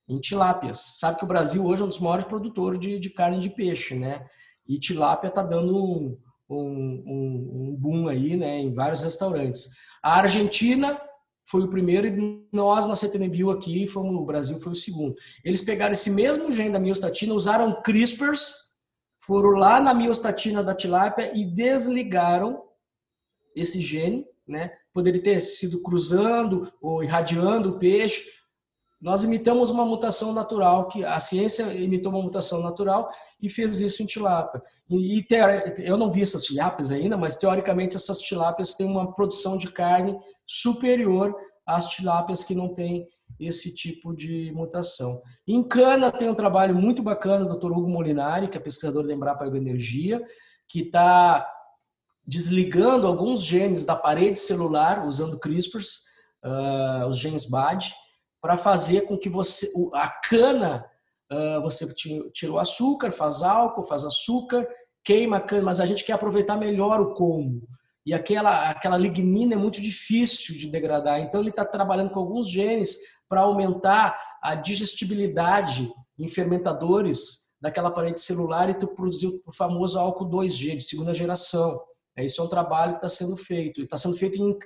[0.08, 0.98] Em tilápias.
[0.98, 3.94] Sabe que o Brasil hoje é um dos maiores produtores de, de carne de peixe,
[3.94, 4.26] né?
[4.68, 8.58] E tilápia está dando um, um, um, boom aí, né?
[8.58, 9.70] Em vários restaurantes.
[10.02, 11.00] A Argentina
[11.46, 15.14] foi o primeiro e nós na CTNBio aqui, fomos, o Brasil foi o segundo.
[15.46, 18.52] Eles pegaram esse mesmo gene da miostatina, usaram CRISPRs,
[19.24, 22.64] foram lá na miostatina da tilápia e desligaram
[23.56, 24.72] esse gene né?
[24.94, 28.24] Poderia ter sido cruzando ou irradiando o peixe.
[29.02, 33.10] Nós imitamos uma mutação natural, que a ciência imitou uma mutação natural
[33.42, 34.62] e fez isso em tilápia.
[34.90, 35.26] E,
[35.78, 40.20] eu não vi essas tilápias ainda, mas teoricamente essas tilápias têm uma produção de carne
[40.46, 41.34] superior
[41.66, 43.08] às tilápias que não têm
[43.40, 45.22] esse tipo de mutação.
[45.48, 47.72] Em cana tem um trabalho muito bacana do Dr.
[47.72, 50.22] Hugo Molinari, que é pesquisador da Embrapa Bioenergia,
[50.68, 51.48] que está
[52.30, 56.04] desligando alguns genes da parede celular, usando CRISPRs,
[56.46, 57.92] uh, os genes BAD,
[58.40, 60.86] para fazer com que você a cana,
[61.32, 61.92] uh, você
[62.32, 64.68] tira o açúcar, faz álcool, faz açúcar,
[65.04, 67.68] queima a cana, mas a gente quer aproveitar melhor o como.
[68.06, 71.20] E aquela, aquela lignina é muito difícil de degradar.
[71.20, 72.96] Então, ele está trabalhando com alguns genes
[73.28, 80.30] para aumentar a digestibilidade em fermentadores daquela parede celular e tu produzir o famoso álcool
[80.30, 81.80] 2G, de segunda geração.
[82.20, 83.82] É, isso é um trabalho que está sendo feito.
[83.82, 84.58] Está sendo feito em.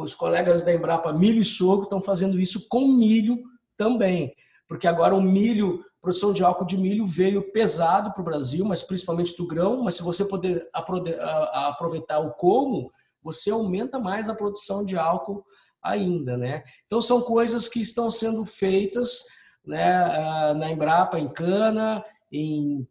[0.00, 3.40] os colegas da Embrapa Milho e Sogro estão fazendo isso com milho
[3.76, 4.34] também.
[4.66, 8.82] Porque agora o milho, produção de álcool de milho veio pesado para o Brasil, mas
[8.82, 9.84] principalmente do grão.
[9.84, 12.90] Mas se você puder aproveitar o como,
[13.22, 15.44] você aumenta mais a produção de álcool
[15.80, 16.64] ainda, né?
[16.86, 19.22] Então são coisas que estão sendo feitas,
[19.64, 22.86] né, na Embrapa, em cana, em,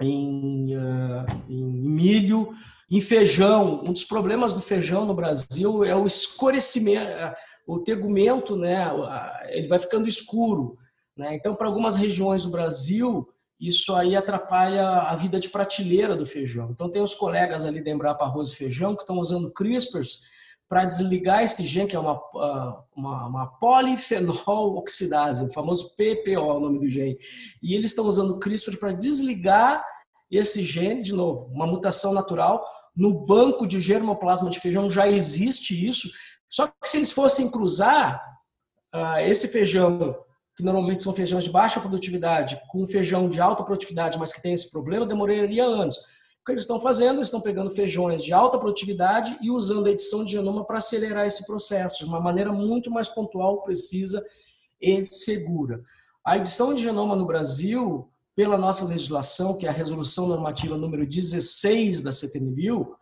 [0.00, 0.72] em,
[1.48, 2.52] em milho,
[2.90, 7.10] em feijão, um dos problemas do feijão no Brasil é o escurecimento,
[7.66, 8.90] o tegumento, né?
[9.48, 10.76] Ele vai ficando escuro,
[11.16, 11.34] né?
[11.34, 13.26] Então, para algumas regiões do Brasil,
[13.58, 16.70] isso aí atrapalha a vida de prateleira do feijão.
[16.70, 20.20] Então, tem os colegas ali da Embrapa Arroz e Feijão que estão usando CRISPRs
[20.72, 22.18] para desligar esse gene, que é uma,
[22.96, 27.18] uma, uma, polifenol oxidase, o famoso PPO, o nome do gene.
[27.62, 29.84] E eles estão usando CRISPR para desligar
[30.30, 32.64] esse gene, de novo, uma mutação natural,
[32.96, 36.08] no banco de germoplasma de feijão já existe isso.
[36.48, 38.24] Só que se eles fossem cruzar
[38.94, 40.16] uh, esse feijão,
[40.56, 44.54] que normalmente são feijões de baixa produtividade, com feijão de alta produtividade, mas que tem
[44.54, 45.98] esse problema, demoraria anos.
[46.42, 47.18] O que eles estão fazendo?
[47.18, 51.24] Eles estão pegando feijões de alta produtividade e usando a edição de genoma para acelerar
[51.24, 54.20] esse processo de uma maneira muito mais pontual, precisa
[54.80, 55.84] e segura.
[56.26, 61.06] A edição de genoma no Brasil pela nossa legislação, que é a resolução normativa número
[61.06, 62.96] 16 da CTNBio,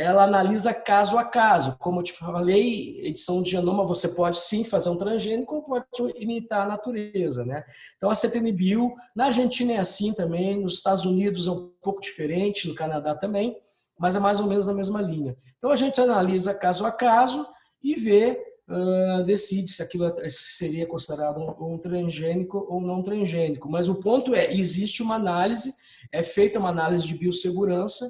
[0.00, 1.76] ela analisa caso a caso.
[1.78, 5.86] Como eu te falei, edição de genoma você pode sim fazer um transgênico, pode
[6.16, 7.64] imitar a natureza, né?
[7.96, 12.68] Então a CTNBio, na Argentina é assim também, nos Estados Unidos é um pouco diferente,
[12.68, 13.56] no Canadá também,
[13.98, 15.36] mas é mais ou menos na mesma linha.
[15.58, 17.46] Então a gente analisa caso a caso
[17.82, 23.68] e vê uh, decide se aquilo é, seria considerado um, um transgênico ou não transgênico.
[23.68, 25.72] Mas o ponto é, existe uma análise,
[26.10, 28.08] é feita uma análise de biossegurança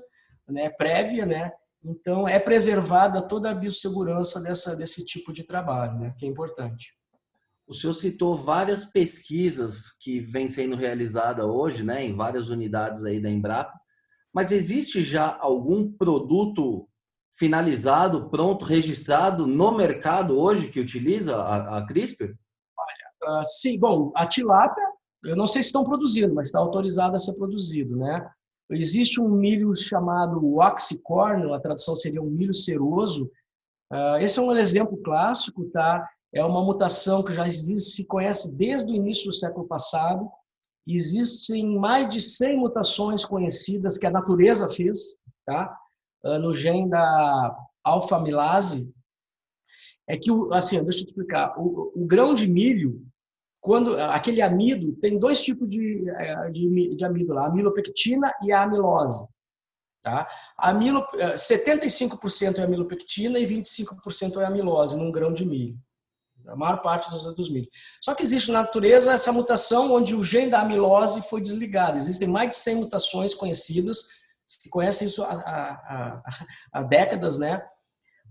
[0.50, 1.52] né, prévia, né?
[1.84, 6.94] Então, é preservada toda a biossegurança dessa, desse tipo de trabalho, né, que é importante.
[7.66, 13.20] O senhor citou várias pesquisas que vêm sendo realizadas hoje, né, em várias unidades aí
[13.20, 13.78] da Embrapa,
[14.32, 16.86] mas existe já algum produto
[17.38, 22.34] finalizado, pronto, registrado no mercado hoje que utiliza a, a CRISPR?
[22.76, 24.84] Olha, uh, sim, bom, a tilápia,
[25.24, 28.28] eu não sei se estão produzindo, mas está autorizado a ser produzido, né?
[28.74, 33.30] Existe um milho chamado oxycorn, a tradução seria um milho ceroso,
[33.92, 36.08] Uh, esse é um exemplo clássico, tá?
[36.32, 40.30] É uma mutação que já existe, se conhece desde o início do século passado.
[40.86, 45.76] Existem mais de 100 mutações conhecidas que a natureza fez, tá?
[46.24, 48.88] Uh, no gene da alfa-amilase.
[50.08, 51.58] É que, assim, deixa eu te explicar.
[51.58, 53.04] O, o grão de milho,
[53.60, 58.52] quando aquele amido, tem dois tipos de, eh, de, de amido lá, a amilopectina e
[58.52, 59.28] a amilose.
[60.02, 60.26] Tá?
[60.56, 65.78] Amilo, 75% eh, é amilopectina e 25% é amilose num grão de milho.
[66.46, 67.68] A maior parte dos, dos milhos.
[68.00, 71.98] Só que existe na natureza essa mutação onde o gene da amilose foi desligado.
[71.98, 74.08] Existem mais de 100 mutações conhecidas,
[74.46, 76.22] se conhece isso há, há,
[76.72, 77.62] há, décadas, né?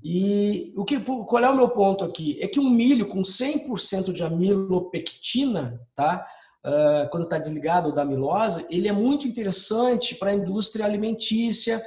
[0.03, 2.37] E o que, qual é o meu ponto aqui?
[2.41, 6.25] É que um milho com 100% de amilopectina, tá?
[6.65, 11.81] uh, quando está desligado da amilose, ele é muito interessante para a indústria alimentícia,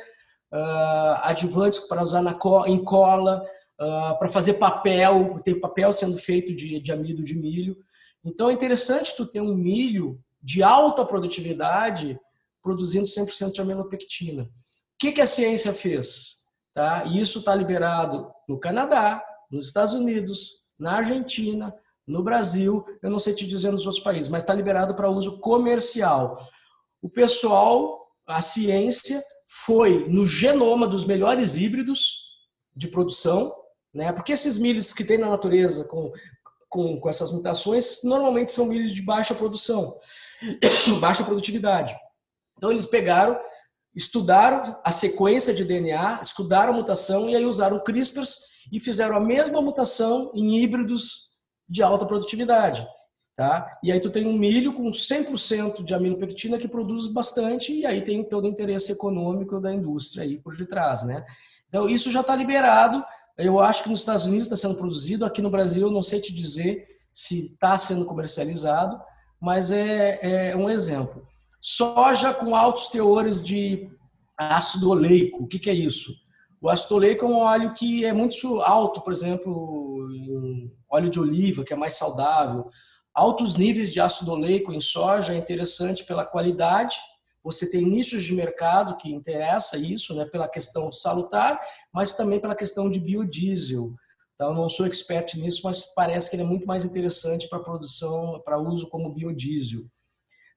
[0.53, 3.45] uh, adjuvantes para usar na co em cola,
[3.81, 7.77] uh, para fazer papel, tem papel sendo feito de, de amido de milho.
[8.25, 12.19] Então é interessante tu ter um milho de alta produtividade
[12.63, 14.45] produzindo 100% de amilopectina.
[14.45, 14.49] O
[14.99, 16.42] que, que a ciência fez?
[16.75, 17.05] Tá?
[17.05, 21.75] E isso está liberado no Canadá, nos Estados Unidos, na Argentina,
[22.07, 25.41] no Brasil, eu não sei te dizer nos outros países, mas está liberado para uso
[25.41, 26.39] comercial.
[27.01, 29.23] O pessoal, a ciência,
[29.65, 32.33] foi no genoma dos melhores híbridos
[32.75, 33.55] de produção,
[33.95, 34.13] né?
[34.13, 36.11] porque esses milhos que tem na natureza com,
[36.69, 39.95] com, com essas mutações, normalmente são milhos de baixa produção,
[41.01, 41.95] baixa produtividade.
[42.57, 43.39] Então, eles pegaram,
[43.95, 48.37] estudaram a sequência de DNA, estudaram a mutação e aí usaram CRISPRs
[48.73, 51.31] e fizeram a mesma mutação em híbridos
[51.69, 52.87] de alta produtividade.
[53.35, 53.79] Tá?
[53.83, 58.03] E aí tu tem um milho com 100% de aminopectina que produz bastante e aí
[58.03, 61.25] tem todo o interesse econômico da indústria aí por detrás, né?
[61.67, 63.03] Então isso já está liberado.
[63.39, 66.35] Eu acho que nos Estados Unidos está sendo produzido, aqui no Brasil não sei te
[66.35, 69.01] dizer se está sendo comercializado,
[69.41, 71.27] mas é, é, um exemplo.
[71.65, 73.89] Soja com altos teores de
[74.37, 75.45] ácido oleico.
[75.45, 76.13] O que, que é isso?
[76.61, 81.21] O ácido oleico é um óleo que é muito alto, por exemplo, em óleo de
[81.21, 82.69] oliva, que é mais saudável.
[83.15, 86.97] Altos níveis de ácido oleico em soja é interessante pela qualidade.
[87.45, 91.61] Você tem nichos de mercado que interessa isso, né, pela questão salutar,
[91.95, 93.95] mas também pela questão de biodiesel.
[94.35, 98.43] Então, não sou expert nisso, mas parece que ele é muito mais interessante para produção,
[98.45, 99.85] para uso como biodiesel.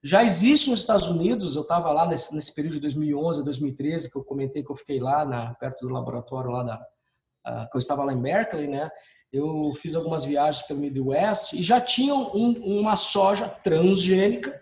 [0.06, 4.12] Já existe nos Estados Unidos, eu estava lá nesse, nesse, período de 2011 a 2013,
[4.12, 7.76] que eu comentei que eu fiquei lá, na, perto do laboratório lá da, uh, que
[7.76, 8.88] eu estava lá em Berkeley, né?
[9.34, 14.62] Eu fiz algumas viagens pelo Midwest e já tinham um, uma soja transgênica,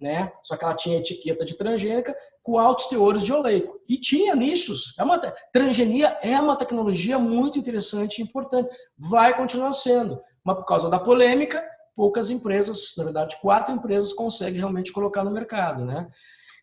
[0.00, 0.32] né?
[0.42, 3.78] Só que ela tinha etiqueta de transgênica com altos teores de oleico.
[3.88, 4.98] E tinha nichos.
[4.98, 5.20] É uma,
[5.52, 8.76] transgenia é uma tecnologia muito interessante e importante.
[8.98, 10.20] Vai continuar sendo.
[10.42, 15.30] Mas por causa da polêmica, poucas empresas, na verdade, quatro empresas conseguem realmente colocar no
[15.30, 16.08] mercado, né?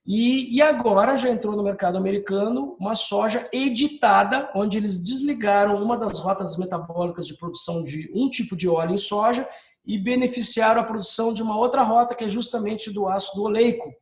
[0.05, 5.97] E, e, agora já entrou no mercado americano uma soja editada, onde eles desligaram uma
[5.97, 9.45] das rotas metabólicas de produção de um tipo de óleo em soja
[9.85, 13.93] e beneficiaram a produção de uma outra rota, que é justamente do ácido oleico.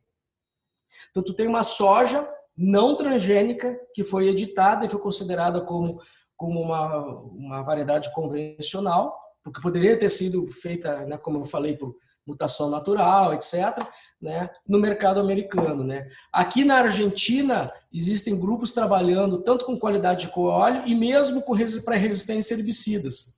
[1.10, 2.24] Então, tu tem uma soja
[2.56, 6.00] não transgênica que foi editada e foi considerada como,
[6.36, 11.94] como uma, uma variedade convencional, porque poderia ter sido feita, né, como eu falei, por
[12.26, 13.78] mutação natural, etc.,
[14.20, 15.84] né, no mercado americano.
[15.84, 16.08] Né.
[16.32, 21.44] Aqui na Argentina, existem grupos trabalhando tanto com qualidade de óleo e mesmo
[21.84, 23.36] para resistência a herbicidas.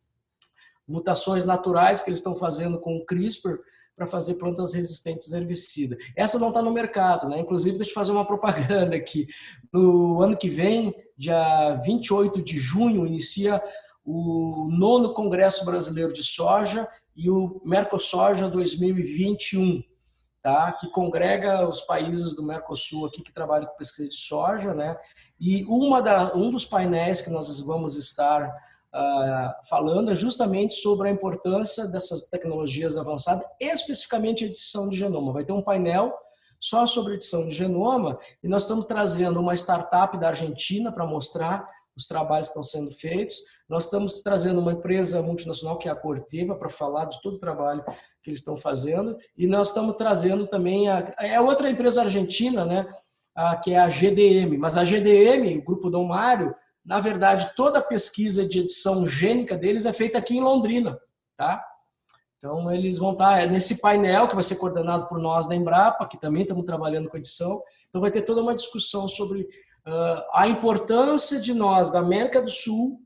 [0.88, 3.58] Mutações naturais que eles estão fazendo com o CRISPR
[3.94, 5.98] para fazer plantas resistentes a herbicida.
[6.16, 7.38] Essa não está no mercado, né?
[7.38, 9.26] Inclusive, deixa eu fazer uma propaganda aqui.
[9.70, 13.62] No ano que vem, dia 28 de junho, inicia
[14.10, 19.82] o nono Congresso Brasileiro de Soja e o Mercosoja 2021,
[20.42, 20.72] tá?
[20.72, 24.72] que congrega os países do Mercosul aqui que trabalham com pesquisa de soja.
[24.72, 24.96] Né?
[25.38, 31.10] E uma da, um dos painéis que nós vamos estar uh, falando é justamente sobre
[31.10, 35.34] a importância dessas tecnologias avançadas, especificamente edição de genoma.
[35.34, 36.14] Vai ter um painel
[36.58, 41.68] só sobre edição de genoma e nós estamos trazendo uma startup da Argentina para mostrar
[41.98, 43.36] os trabalhos estão sendo feitos.
[43.68, 47.40] Nós estamos trazendo uma empresa multinacional que é a Corteva para falar de todo o
[47.40, 47.84] trabalho
[48.22, 52.86] que eles estão fazendo e nós estamos trazendo também a é outra empresa argentina, né,
[53.34, 54.56] a, que é a GDM.
[54.58, 59.56] Mas a GDM, o grupo Dom Mário, na verdade toda a pesquisa de edição gênica
[59.56, 60.98] deles é feita aqui em Londrina,
[61.36, 61.64] tá?
[62.38, 66.16] Então eles vão estar nesse painel que vai ser coordenado por nós da Embrapa, que
[66.16, 67.60] também estamos trabalhando com edição.
[67.88, 69.48] Então vai ter toda uma discussão sobre
[70.32, 73.00] a importância de nós, da América do Sul,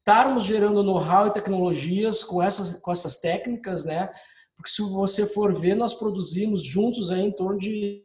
[0.00, 4.10] estarmos gerando know-how e tecnologias com essas, com essas técnicas, né?
[4.56, 8.04] Porque se você for ver, nós produzimos juntos aí em torno de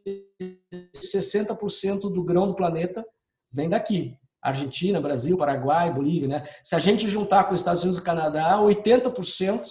[0.96, 3.04] 60% do grão do planeta
[3.52, 4.16] vem daqui.
[4.42, 6.42] Argentina, Brasil, Paraguai, Bolívia, né?
[6.64, 9.62] Se a gente juntar com os Estados Unidos e Canadá, 80%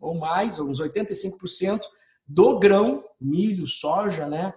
[0.00, 1.80] ou mais, uns 85%
[2.26, 4.54] do grão, milho, soja, né?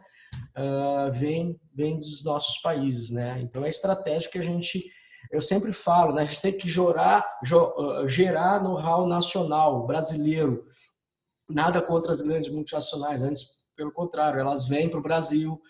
[0.58, 3.40] Uh, vem, vem dos nossos países, né?
[3.42, 4.86] Então é estratégico que a gente,
[5.32, 6.22] eu sempre falo, né?
[6.22, 10.66] A gente tem que gerar, ah, gerar know-how nacional, brasileiro.
[11.50, 15.62] Nada contra as grandes multinacionais, antes pelo contrário, elas vêm para o Brasil,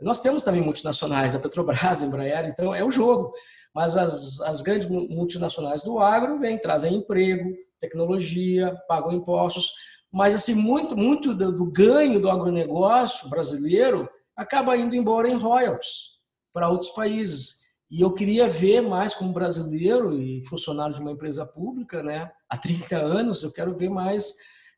[0.00, 3.32] nós temos também multinacionais, a Petrobras, a Embraer, então é o jogo.
[3.74, 9.72] Mas as, as grandes multinacionais do agro vêm, trazem emprego, tecnologia, pagam impostos,
[10.12, 16.14] mas assim muito muito do, do ganho do agronegócio brasileiro acaba indo embora em royalties
[16.52, 17.64] para outros países.
[17.90, 22.56] E eu queria ver mais como brasileiro e funcionário de uma empresa pública, né, há
[22.56, 24.32] 30 anos, eu quero ver mais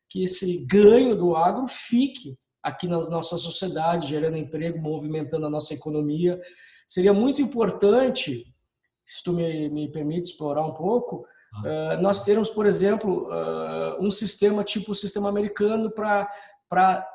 [0.09, 5.73] que esse ganho do agro fique aqui na nossa sociedade, gerando emprego, movimentando a nossa
[5.73, 6.39] economia.
[6.87, 8.45] Seria muito importante,
[9.05, 11.25] se tu me, me permite explorar um pouco,
[11.63, 16.29] uh, nós termos, por exemplo, uh, um sistema tipo o sistema americano para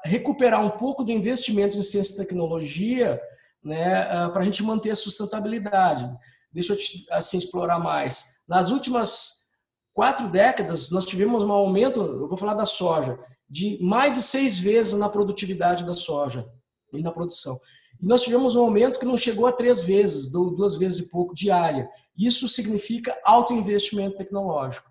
[0.04, 3.20] recuperar um pouco do investimento em ciência e tecnologia,
[3.62, 6.10] né, uh, para a gente manter a sustentabilidade.
[6.52, 8.42] Deixa eu te, assim explorar mais.
[8.48, 9.46] Nas últimas
[9.92, 14.58] quatro décadas, nós tivemos um aumento, eu vou falar da soja, de mais de seis
[14.58, 16.48] vezes na produtividade da soja
[16.92, 17.56] e na produção.
[18.00, 21.34] E nós tivemos um aumento que não chegou a três vezes, duas vezes e pouco
[21.34, 21.88] diária.
[22.18, 24.90] Isso significa alto investimento tecnológico.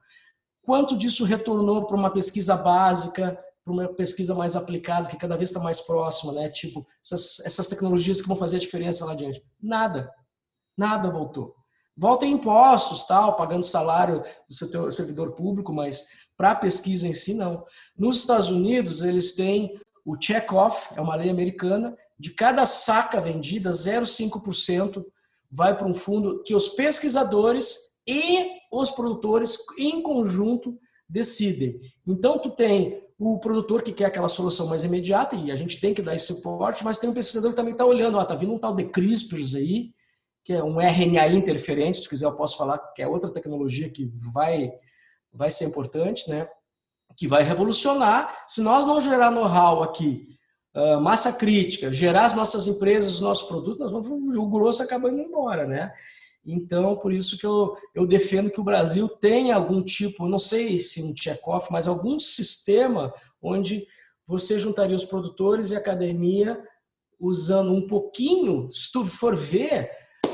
[0.61, 5.49] Quanto disso retornou para uma pesquisa básica, para uma pesquisa mais aplicada, que cada vez
[5.49, 6.49] está mais próxima, né?
[6.49, 9.43] Tipo, essas, essas tecnologias que vão fazer a diferença lá adiante.
[9.61, 10.11] Nada.
[10.77, 11.55] Nada voltou.
[11.95, 17.33] Volta em impostos, tal, pagando salário do servidor público, mas para a pesquisa em si,
[17.33, 17.63] não.
[17.95, 23.69] Nos Estados Unidos, eles têm o check-off, é uma lei americana, de cada saca vendida,
[23.69, 25.05] 0,5%
[25.51, 31.79] vai para um fundo que os pesquisadores e os produtores, em conjunto, decidem.
[32.07, 35.93] Então, tu tem o produtor que quer aquela solução mais imediata, e a gente tem
[35.93, 38.51] que dar esse suporte, mas tem um pesquisador que também está olhando, ó, tá vindo
[38.51, 39.91] um tal de CRISPR aí,
[40.43, 44.11] que é um RNA interferente, se quiser eu posso falar que é outra tecnologia que
[44.33, 44.71] vai
[45.31, 46.47] vai ser importante, né?
[47.15, 48.43] Que vai revolucionar.
[48.47, 50.27] Se nós não gerar know-how aqui,
[51.01, 55.21] massa crítica, gerar as nossas empresas, os nossos produtos, nós vamos, o grosso acaba indo
[55.21, 55.93] embora, né?
[56.45, 60.79] Então, por isso que eu, eu defendo que o Brasil tenha algum tipo, não sei
[60.79, 63.85] se um check-off, mas algum sistema onde
[64.25, 66.59] você juntaria os produtores e a academia
[67.19, 69.91] usando um pouquinho, se tu for ver,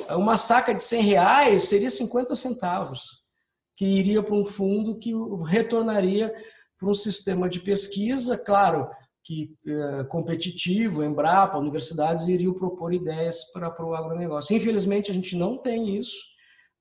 [0.10, 3.28] uma saca de 100 reais seria 50 centavos
[3.76, 5.12] que iria para um fundo que
[5.46, 6.34] retornaria
[6.80, 8.90] para um sistema de pesquisa, claro,
[9.28, 14.56] que é, competitivo, Embrapa, universidades iriam propor ideias para, para o agronegócio.
[14.56, 16.16] Infelizmente, a gente não tem isso,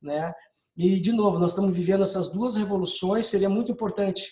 [0.01, 0.33] né?
[0.77, 4.31] E, de novo, nós estamos vivendo essas duas revoluções, seria muito importante,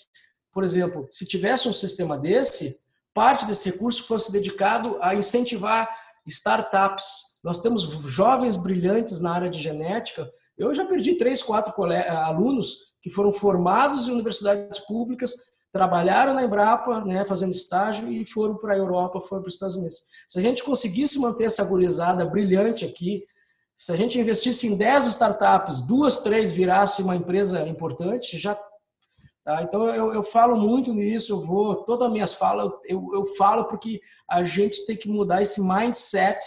[0.53, 2.77] por exemplo, se tivesse um sistema desse,
[3.13, 5.89] parte desse recurso fosse dedicado a incentivar
[6.27, 7.05] startups.
[7.43, 13.11] Nós temos jovens brilhantes na área de genética eu já perdi três, quatro alunos que
[13.11, 15.35] foram formados em universidades públicas,
[15.75, 19.75] trabalharam na Embrapa, né, fazendo estágio e foram para a Europa, foram para os Estados
[19.75, 20.03] Unidos.
[20.29, 23.25] Se a gente conseguisse manter essa gurizada brilhante aqui,
[23.77, 28.57] se a gente investisse em 10 startups, duas, três virasse uma empresa importante, já
[29.45, 29.63] Tá?
[29.63, 33.67] Então eu, eu, falo muito nisso, eu vou, todas as minhas falas, eu, eu falo
[33.67, 36.39] porque a gente tem que mudar esse mindset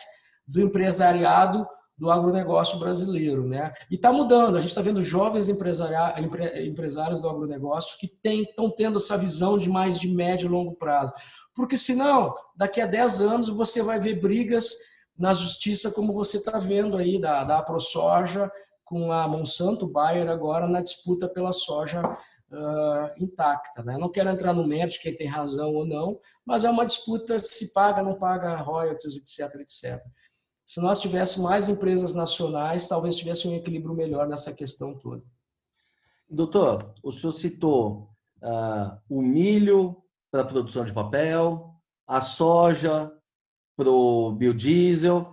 [0.47, 3.47] do empresariado do agronegócio brasileiro.
[3.47, 3.73] Né?
[3.89, 9.17] E está mudando, a gente está vendo jovens empresários do agronegócio que estão tendo essa
[9.17, 11.13] visão de mais de médio e longo prazo.
[11.55, 14.73] Porque senão, daqui a 10 anos, você vai ver brigas
[15.17, 18.51] na justiça, como você está vendo aí da, da ProSoja
[18.85, 23.83] com a Monsanto Bayer agora na disputa pela soja uh, intacta.
[23.83, 23.97] Né?
[23.97, 27.73] Não quero entrar no mérito quem tem razão ou não, mas é uma disputa se
[27.73, 30.01] paga, não paga royalties, etc, etc.
[30.67, 35.23] Se nós tivéssemos mais empresas nacionais, talvez tivesse um equilíbrio melhor nessa questão toda.
[36.29, 38.09] Doutor, o senhor citou
[38.43, 39.95] uh, o milho
[40.29, 41.73] para a produção de papel,
[42.05, 43.09] a soja
[43.77, 45.31] para o biodiesel.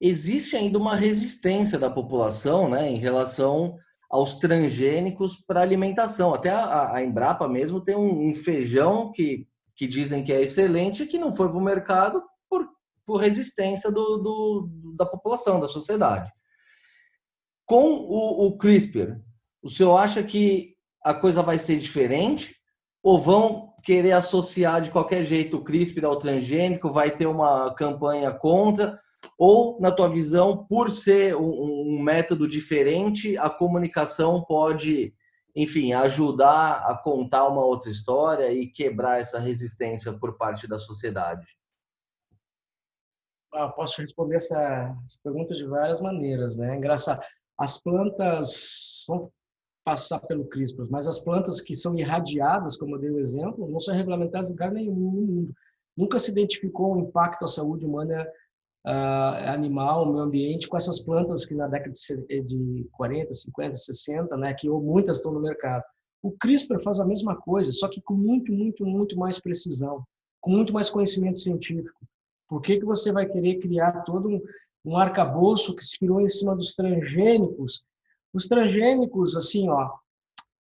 [0.00, 3.76] Existe ainda uma resistência da população né, em relação
[4.08, 6.32] aos transgênicos para alimentação.
[6.32, 11.06] Até a, a, Embrapa mesmo tem um, um feijão que, que dizem que é excelente
[11.06, 12.22] que não foi para o mercado
[13.06, 16.30] por resistência do, do, da população, da sociedade.
[17.64, 19.20] Com o, o CRISPR,
[19.62, 22.56] o senhor acha que a coisa vai ser diferente?
[23.02, 28.32] Ou vão querer associar de qualquer jeito o CRISPR ao transgênico, vai ter uma campanha
[28.32, 29.00] contra?
[29.38, 35.14] Ou, na tua visão, por ser um, um método diferente, a comunicação pode,
[35.54, 41.46] enfim, ajudar a contar uma outra história e quebrar essa resistência por parte da sociedade?
[43.58, 44.94] Ah, posso responder essa
[45.24, 46.76] pergunta de várias maneiras, né?
[46.76, 47.22] Engraçado.
[47.58, 49.30] As plantas, vamos
[49.82, 53.80] passar pelo CRISPR, mas as plantas que são irradiadas, como eu dei o exemplo, não
[53.80, 55.54] são regulamentadas em lugar nenhum no mundo.
[55.96, 58.28] Nunca se identificou um impacto à saúde humana
[58.86, 61.92] uh, animal, meio ambiente, com essas plantas que na década
[62.44, 65.82] de 40, 50, 60, né, que muitas estão no mercado.
[66.22, 70.04] O CRISPR faz a mesma coisa, só que com muito, muito, muito mais precisão,
[70.42, 72.06] com muito mais conhecimento científico.
[72.48, 74.42] Por que, que você vai querer criar todo um,
[74.84, 77.84] um arcabouço que se criou em cima dos transgênicos
[78.36, 79.90] os transgênicos, assim, ó,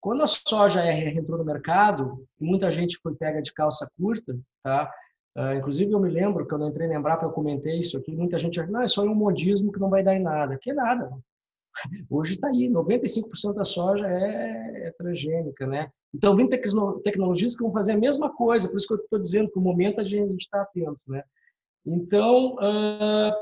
[0.01, 4.89] quando a soja entrou no mercado, muita gente foi pega de calça curta, tá?
[5.37, 8.39] Uh, inclusive, eu me lembro, quando eu entrei na Embrapa, eu comentei isso aqui, muita
[8.39, 10.57] gente achou, não, é só um modismo que não vai dar em nada.
[10.61, 11.11] Que nada.
[12.09, 15.91] Hoje está aí, 95% da soja é, é, transgênica, né?
[16.14, 19.51] Então, vem tecnologias que vão fazer a mesma coisa, por isso que eu estou dizendo
[19.51, 21.24] que o momento a gente está atento, né?
[21.87, 23.32] Então, uh,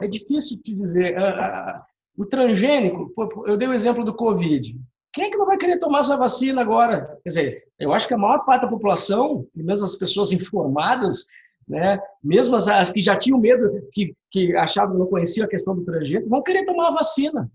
[0.00, 1.16] é difícil te dizer.
[1.16, 1.80] Uh,
[2.16, 3.12] o transgênico,
[3.46, 4.78] eu dei o exemplo do Covid.
[5.12, 7.18] Quem é que não vai querer tomar essa vacina agora?
[7.22, 11.26] Quer dizer, eu acho que a maior parte da população, mesmo as pessoas informadas,
[11.68, 15.74] né, mesmo as, as que já tinham medo, que, que achavam não conheciam a questão
[15.74, 17.50] do transgênico, vão querer tomar a vacina.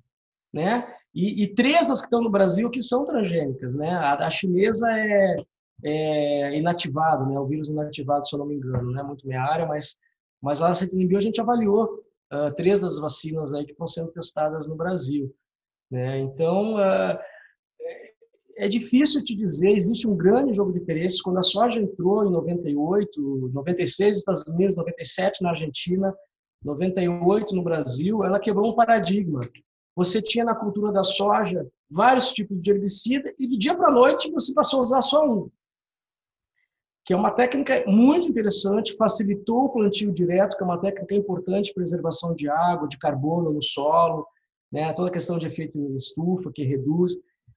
[0.54, 0.88] Né?
[1.14, 3.76] E, e, três das que estão no Brasil que são transgênicas.
[3.76, 3.92] Né?
[3.92, 5.36] A, a chinesa é,
[5.84, 7.40] é inativado, né?
[7.40, 9.98] o vírus inativado, se eu não me engano, não é muito minha área, mas,
[10.42, 14.12] mas lá em bio a gente avaliou uh, três das vacinas aí que estão sendo
[14.12, 15.34] testadas no Brasil.
[15.92, 16.20] Né?
[16.20, 17.18] Então, uh,
[18.58, 21.22] é difícil te dizer, existe um grande jogo de interesses.
[21.22, 26.14] Quando a soja entrou em 98, 96 nos Estados Unidos, 97 na Argentina,
[26.64, 29.40] 98 no Brasil, ela quebrou um paradigma.
[29.96, 33.92] Você tinha na cultura da soja vários tipos de herbicida e do dia para a
[33.92, 35.50] noite você passou a usar só um
[37.08, 41.74] que é uma técnica muito interessante, facilitou o plantio direto, que é uma técnica importante,
[41.74, 44.28] preservação de água, de carbono no solo,
[44.70, 44.92] né?
[44.92, 47.14] toda a questão de efeito estufa, que reduz.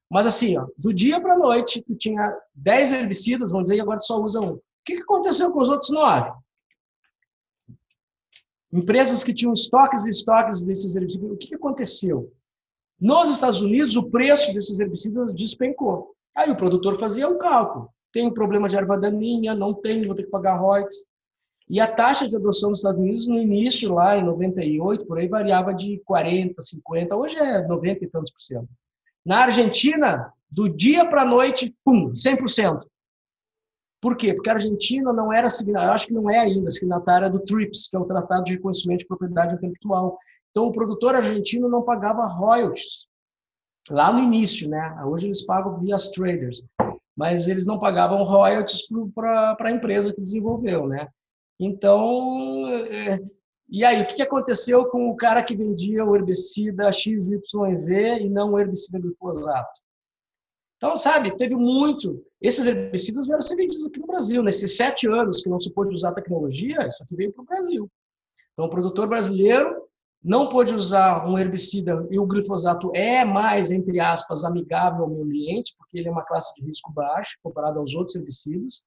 [0.08, 3.80] Mas assim, ó, do dia para a noite, tu tinha 10 herbicidas, vamos dizer, e
[3.80, 4.52] agora só usa um.
[4.52, 6.30] O que, aconteceu com os outros nove?
[8.72, 12.32] Empresas que tinham estoques e estoques desses herbicidas, o que aconteceu?
[13.00, 16.14] Nos Estados Unidos, o preço desses herbicidas despencou.
[16.36, 20.24] Aí o produtor fazia um cálculo tenho problema de erva daninha, não tenho, vou ter
[20.24, 20.98] que pagar royalties.
[21.68, 25.28] E a taxa de adoção nos Estados Unidos, no início, lá em 98, por aí,
[25.28, 28.68] variava de 40%, 50%, hoje é 90 e tantos por cento.
[29.24, 32.84] Na Argentina, do dia para a noite, pum, 100%.
[34.00, 34.34] Por quê?
[34.34, 35.46] Porque a Argentina não era,
[35.92, 39.06] acho que não é ainda, signatária do TRIPS, que é o Tratado de Reconhecimento de
[39.06, 40.18] Propriedade Intelectual.
[40.50, 43.06] Então, o produtor argentino não pagava royalties
[43.90, 45.02] lá no início, né?
[45.04, 46.64] Hoje eles pagam via traders
[47.20, 51.06] mas eles não pagavam royalties para a empresa que desenvolveu, né?
[51.60, 53.20] Então, é,
[53.68, 57.90] e aí, o que aconteceu com o cara que vendia o herbicida XYZ
[58.22, 59.80] e não o herbicida glifosato?
[60.78, 62.24] Então, sabe, teve muito.
[62.40, 64.42] Esses herbicidas vieram ser vendidos aqui no Brasil.
[64.42, 67.90] Nesses sete anos que não se pôde usar tecnologia, isso aqui veio para o Brasil.
[68.54, 69.89] Então, o produtor brasileiro
[70.22, 75.24] não pôde usar um herbicida e o glifosato é mais, entre aspas, amigável ao meio
[75.24, 78.84] ambiente, porque ele é uma classe de risco baixo comparado aos outros herbicidas.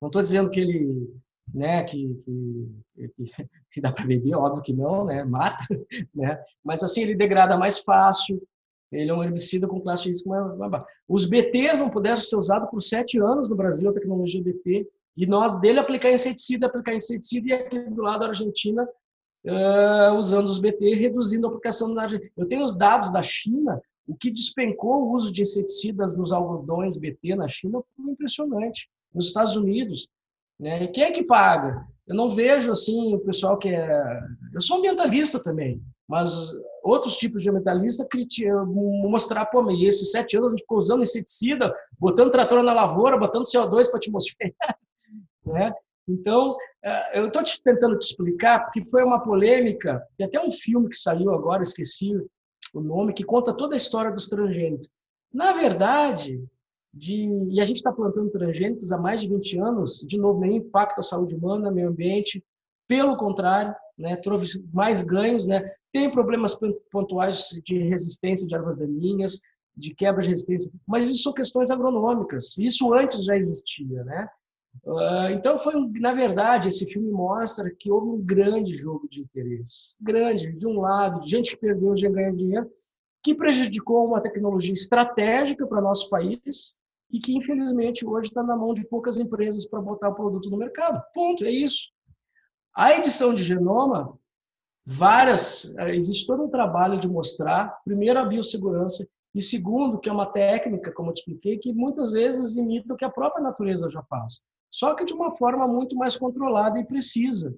[0.00, 1.12] Não estou dizendo que ele,
[1.52, 3.24] né, que, que, que,
[3.72, 5.64] que dá para beber, óbvio que não, né, mata,
[6.14, 8.40] né, mas assim ele degrada mais fácil.
[8.92, 10.86] Ele é um herbicida com classe de risco mais baixa.
[11.08, 15.26] Os BTs não puderam ser usados por sete anos no Brasil, a tecnologia BT, e
[15.26, 18.86] nós dele aplicar inseticida, aplicar inseticida, e aqui do lado da Argentina
[19.46, 24.14] uh, usando os BT, reduzindo a aplicação na Eu tenho os dados da China, o
[24.14, 28.88] que despencou o uso de inseticidas nos algodões BT na China foi impressionante.
[29.14, 30.08] Nos Estados Unidos,
[30.58, 30.86] né?
[30.88, 31.86] Quem é que paga?
[32.06, 34.20] Eu não vejo assim o pessoal que é.
[34.52, 36.32] Eu sou ambientalista também, mas
[36.84, 38.06] outros tipos de ambientalista
[39.08, 43.18] mostrar, pô, mas esses sete anos a gente ficou usando inseticida, botando trator na lavoura,
[43.18, 44.54] botando CO2 para a atmosfera,
[45.44, 45.72] né?
[46.08, 50.88] Então, é, eu estou tentando te explicar, porque foi uma polêmica, tem até um filme
[50.88, 52.12] que saiu agora, esqueci
[52.72, 54.88] o nome, que conta toda a história dos transgênicos.
[55.32, 56.42] Na verdade,
[56.92, 60.56] de, e a gente está plantando transgênicos há mais de 20 anos, de novo, nenhum
[60.56, 62.42] impacto à saúde humana, meio ambiente,
[62.88, 66.56] pelo contrário, né, trouxe mais ganhos, né, tem problemas
[66.90, 69.40] pontuais de resistência de ervas daninhas,
[69.76, 72.56] de quebra de resistência, mas isso são questões agronômicas.
[72.56, 74.28] Isso antes já existia, né?
[74.84, 79.96] Uh, então foi, na verdade, esse filme mostra que houve um grande jogo de interesse,
[80.00, 82.70] grande, de um lado, de gente que perdeu, de ganhar dinheiro,
[83.22, 88.72] que prejudicou uma tecnologia estratégica para nosso país e que infelizmente hoje está na mão
[88.72, 91.02] de poucas empresas para botar o produto no mercado.
[91.12, 91.90] Ponto, é isso.
[92.74, 94.16] A edição de genoma,
[94.84, 100.12] várias, eh, existe todo um trabalho de mostrar, primeiro, a biossegurança e segundo, que é
[100.12, 103.88] uma técnica, como eu te expliquei, que muitas vezes imita o que a própria natureza
[103.88, 104.42] já faz.
[104.76, 107.56] Só que de uma forma muito mais controlada e precisa,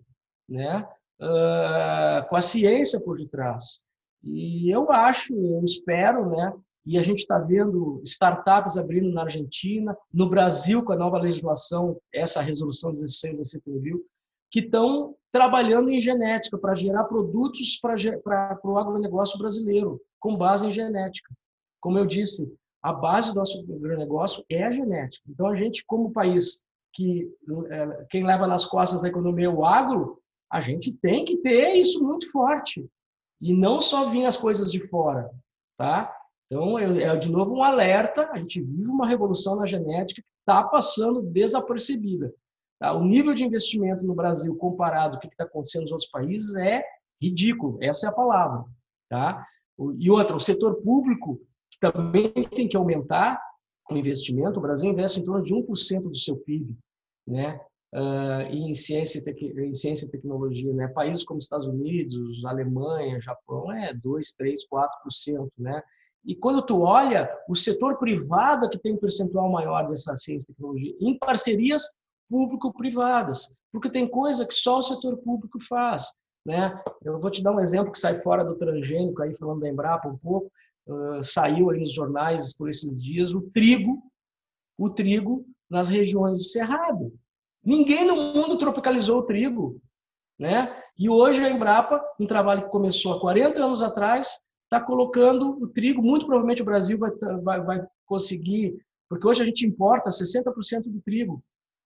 [0.48, 0.88] né?
[1.20, 3.84] Uh, com a ciência por detrás.
[4.22, 6.52] E eu acho, eu espero, né?
[6.86, 12.00] E a gente está vendo startups abrindo na Argentina, no Brasil, com a nova legislação,
[12.14, 14.00] essa resolução 16 da CPVIL,
[14.48, 20.72] que estão trabalhando em genética para gerar produtos para o agronegócio brasileiro, com base em
[20.72, 21.34] genética.
[21.80, 22.48] Como eu disse,
[22.80, 25.24] a base do nosso agronegócio é a genética.
[25.28, 26.62] Então, a gente, como país
[26.99, 27.32] que
[27.70, 30.20] é, quem leva nas costas a economia é o agro,
[30.51, 32.90] a gente tem que ter isso muito forte.
[33.40, 35.30] E não só vir as coisas de fora,
[35.78, 36.12] tá?
[36.46, 40.64] Então, é de novo um alerta, a gente vive uma revolução na genética que está
[40.64, 42.34] passando desapercebida.
[42.80, 42.92] Tá?
[42.94, 46.57] O nível de investimento no Brasil comparado com o que está acontecendo nos outros países
[46.57, 46.82] é
[47.22, 48.64] ridículo, essa é a palavra.
[49.09, 49.46] Tá?
[49.99, 51.40] E outra, o setor público
[51.78, 53.40] também tem que aumentar
[53.88, 54.59] o investimento.
[54.59, 56.76] O Brasil investe em torno de 1% do seu PIB
[57.28, 57.60] né,
[57.94, 59.22] uh, em, ciência,
[59.58, 60.72] em ciência e tecnologia.
[60.72, 60.88] Né?
[60.88, 65.48] Países como Estados Unidos, Alemanha, Japão, é 2, 3, 4%.
[65.58, 65.82] Né?
[66.24, 70.50] E quando tu olha, o setor privado é que tem um percentual maior dessa ciência
[70.50, 71.82] e tecnologia, em parcerias
[72.28, 76.06] público-privadas, porque tem coisa que só o setor público faz.
[76.44, 76.78] Né?
[77.02, 80.08] Eu vou te dar um exemplo que sai fora do transgênico, aí falando da Embrapa
[80.08, 80.50] um pouco,
[80.86, 84.02] uh, saiu aí nos jornais por esses dias o trigo,
[84.76, 87.12] o trigo nas regiões do Cerrado.
[87.64, 89.80] Ninguém no mundo tropicalizou o trigo.
[90.38, 90.74] Né?
[90.96, 95.66] E hoje a Embrapa, um trabalho que começou há 40 anos atrás, está colocando o
[95.66, 97.10] trigo, muito provavelmente o Brasil vai,
[97.42, 101.42] vai, vai conseguir, porque hoje a gente importa 60% do trigo,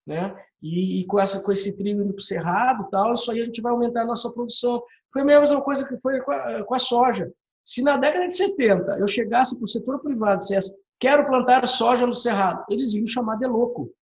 [0.07, 0.37] né?
[0.61, 3.45] E, e, com, essa, com esse trigo indo para o cerrado tal, isso aí a
[3.45, 4.83] gente vai aumentar a nossa produção.
[5.13, 7.33] Foi a mesma coisa que foi com a, com a soja.
[7.65, 11.67] Se na década de 70 eu chegasse para o setor privado e dissesse quero plantar
[11.67, 13.93] soja no cerrado, eles iam chamar de louco,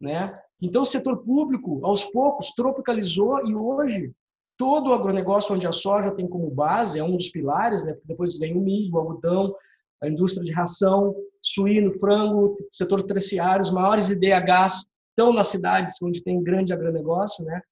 [0.00, 0.36] né?
[0.60, 4.12] Então o setor público, aos poucos, tropicalizou e hoje
[4.56, 7.96] todo o agronegócio onde a soja tem como base, é um dos pilares, né?
[8.04, 9.54] depois vem o milho, o algodão,
[10.02, 16.24] a indústria de ração, suíno, frango, setor terciário, os maiores IDHs estão nas cidades onde
[16.24, 17.62] tem grande agronegócio, né?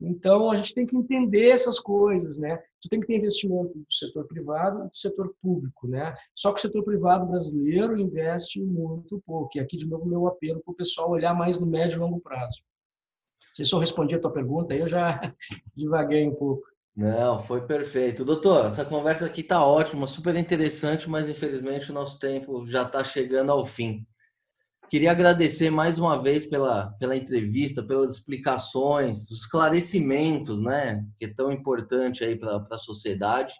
[0.00, 2.56] Então, a gente tem que entender essas coisas, né?
[2.80, 6.14] Tu tem que ter investimento do setor privado e do setor público, né?
[6.34, 9.56] Só que o setor privado brasileiro investe muito pouco.
[9.56, 12.20] E aqui, de novo, meu apelo para o pessoal olhar mais no médio e longo
[12.20, 12.58] prazo.
[13.52, 15.20] Se eu respondi a tua pergunta, eu já
[15.74, 16.64] divaguei um pouco.
[16.94, 18.24] Não, foi perfeito.
[18.24, 23.02] Doutor, essa conversa aqui está ótima, super interessante, mas infelizmente o nosso tempo já está
[23.02, 24.06] chegando ao fim.
[24.88, 31.34] Queria agradecer mais uma vez pela, pela entrevista, pelas explicações, os esclarecimentos, né, que é
[31.34, 33.54] tão importante aí para a sociedade.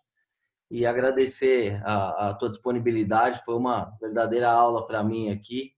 [0.70, 5.72] E agradecer a, a tua disponibilidade, foi uma verdadeira aula para mim aqui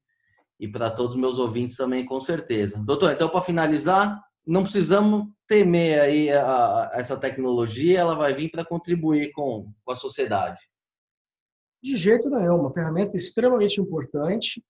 [0.58, 2.78] e para todos os meus ouvintes também, com certeza.
[2.78, 8.50] Doutor, então, para finalizar, não precisamos temer aí a, a, essa tecnologia, ela vai vir
[8.50, 10.60] para contribuir com, com a sociedade.
[11.82, 14.62] De jeito nenhum, uma ferramenta extremamente importante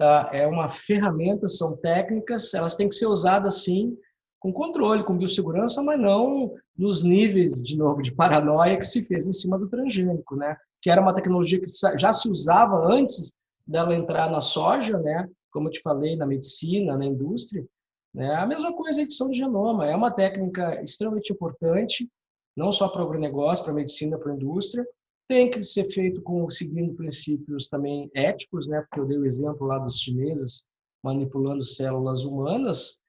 [0.00, 0.30] Tá?
[0.32, 3.94] É uma ferramenta, são técnicas, elas têm que ser usadas sim
[4.38, 9.26] com controle, com biossegurança, mas não nos níveis, de novo, de paranoia que se fez
[9.26, 10.56] em cima do transgênico, né?
[10.80, 11.66] Que era uma tecnologia que
[11.98, 13.36] já se usava antes
[13.66, 15.28] dela entrar na soja, né?
[15.52, 17.62] Como eu te falei, na medicina, na indústria.
[18.14, 18.34] Né?
[18.36, 22.08] A mesma coisa a edição de genoma, é uma técnica extremamente importante,
[22.56, 24.82] não só para o agronegócio, para a medicina, para a indústria,
[25.30, 28.80] tem que ser feito com seguindo princípios também éticos, né?
[28.80, 30.68] Porque eu dei o exemplo lá dos chineses
[31.04, 33.00] manipulando células humanas,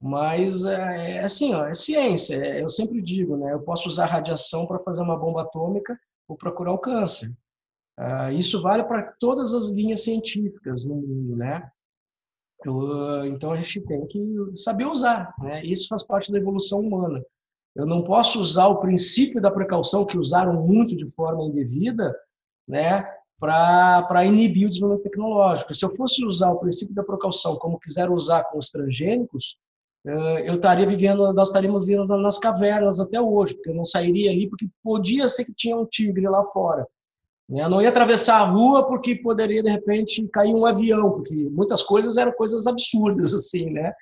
[0.00, 2.36] mas é, é assim, ó, é ciência.
[2.36, 3.52] É, eu sempre digo, né?
[3.52, 5.98] Eu posso usar radiação para fazer uma bomba atômica
[6.28, 7.32] ou para curar o câncer.
[7.96, 11.68] Ah, isso vale para todas as linhas científicas no mundo, né?
[13.26, 14.22] Então a gente tem que
[14.54, 15.64] saber usar, né?
[15.64, 17.20] Isso faz parte da evolução humana.
[17.74, 22.14] Eu não posso usar o princípio da precaução, que usaram muito de forma indevida,
[22.68, 23.04] né,
[23.38, 25.74] para inibir o desenvolvimento tecnológico.
[25.74, 29.58] Se eu fosse usar o princípio da precaução como quiseram usar com os transgênicos,
[30.06, 34.30] eh, eu estaria vivendo, nós estaríamos vivendo nas cavernas até hoje, porque eu não sairia
[34.30, 36.86] ali, porque podia ser que tinha um tigre lá fora.
[37.48, 37.62] Né?
[37.62, 41.82] Eu não ia atravessar a rua porque poderia, de repente, cair um avião, porque muitas
[41.82, 43.92] coisas eram coisas absurdas, assim, né?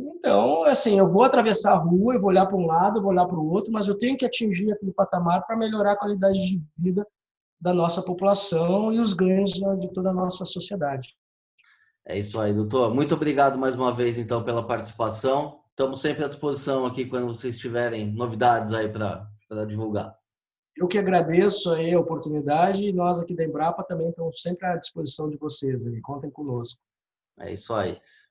[0.00, 3.10] Então, assim, eu vou atravessar a rua, eu vou olhar para um lado, eu vou
[3.10, 6.38] olhar para o outro, mas eu tenho que atingir aquele patamar para melhorar a qualidade
[6.38, 7.06] de vida
[7.60, 11.08] da nossa população e os ganhos de toda a nossa sociedade.
[12.06, 12.94] É isso aí, doutor.
[12.94, 15.60] Muito obrigado mais uma vez, então, pela participação.
[15.70, 19.28] Estamos sempre à disposição aqui quando vocês tiverem novidades aí para
[19.66, 20.18] divulgar.
[20.76, 24.76] Eu que agradeço aí a oportunidade e nós aqui da Embrapa também estamos sempre à
[24.76, 25.86] disposição de vocês.
[25.86, 26.00] Aí.
[26.00, 26.80] Contem conosco.
[27.38, 27.98] É isso aí.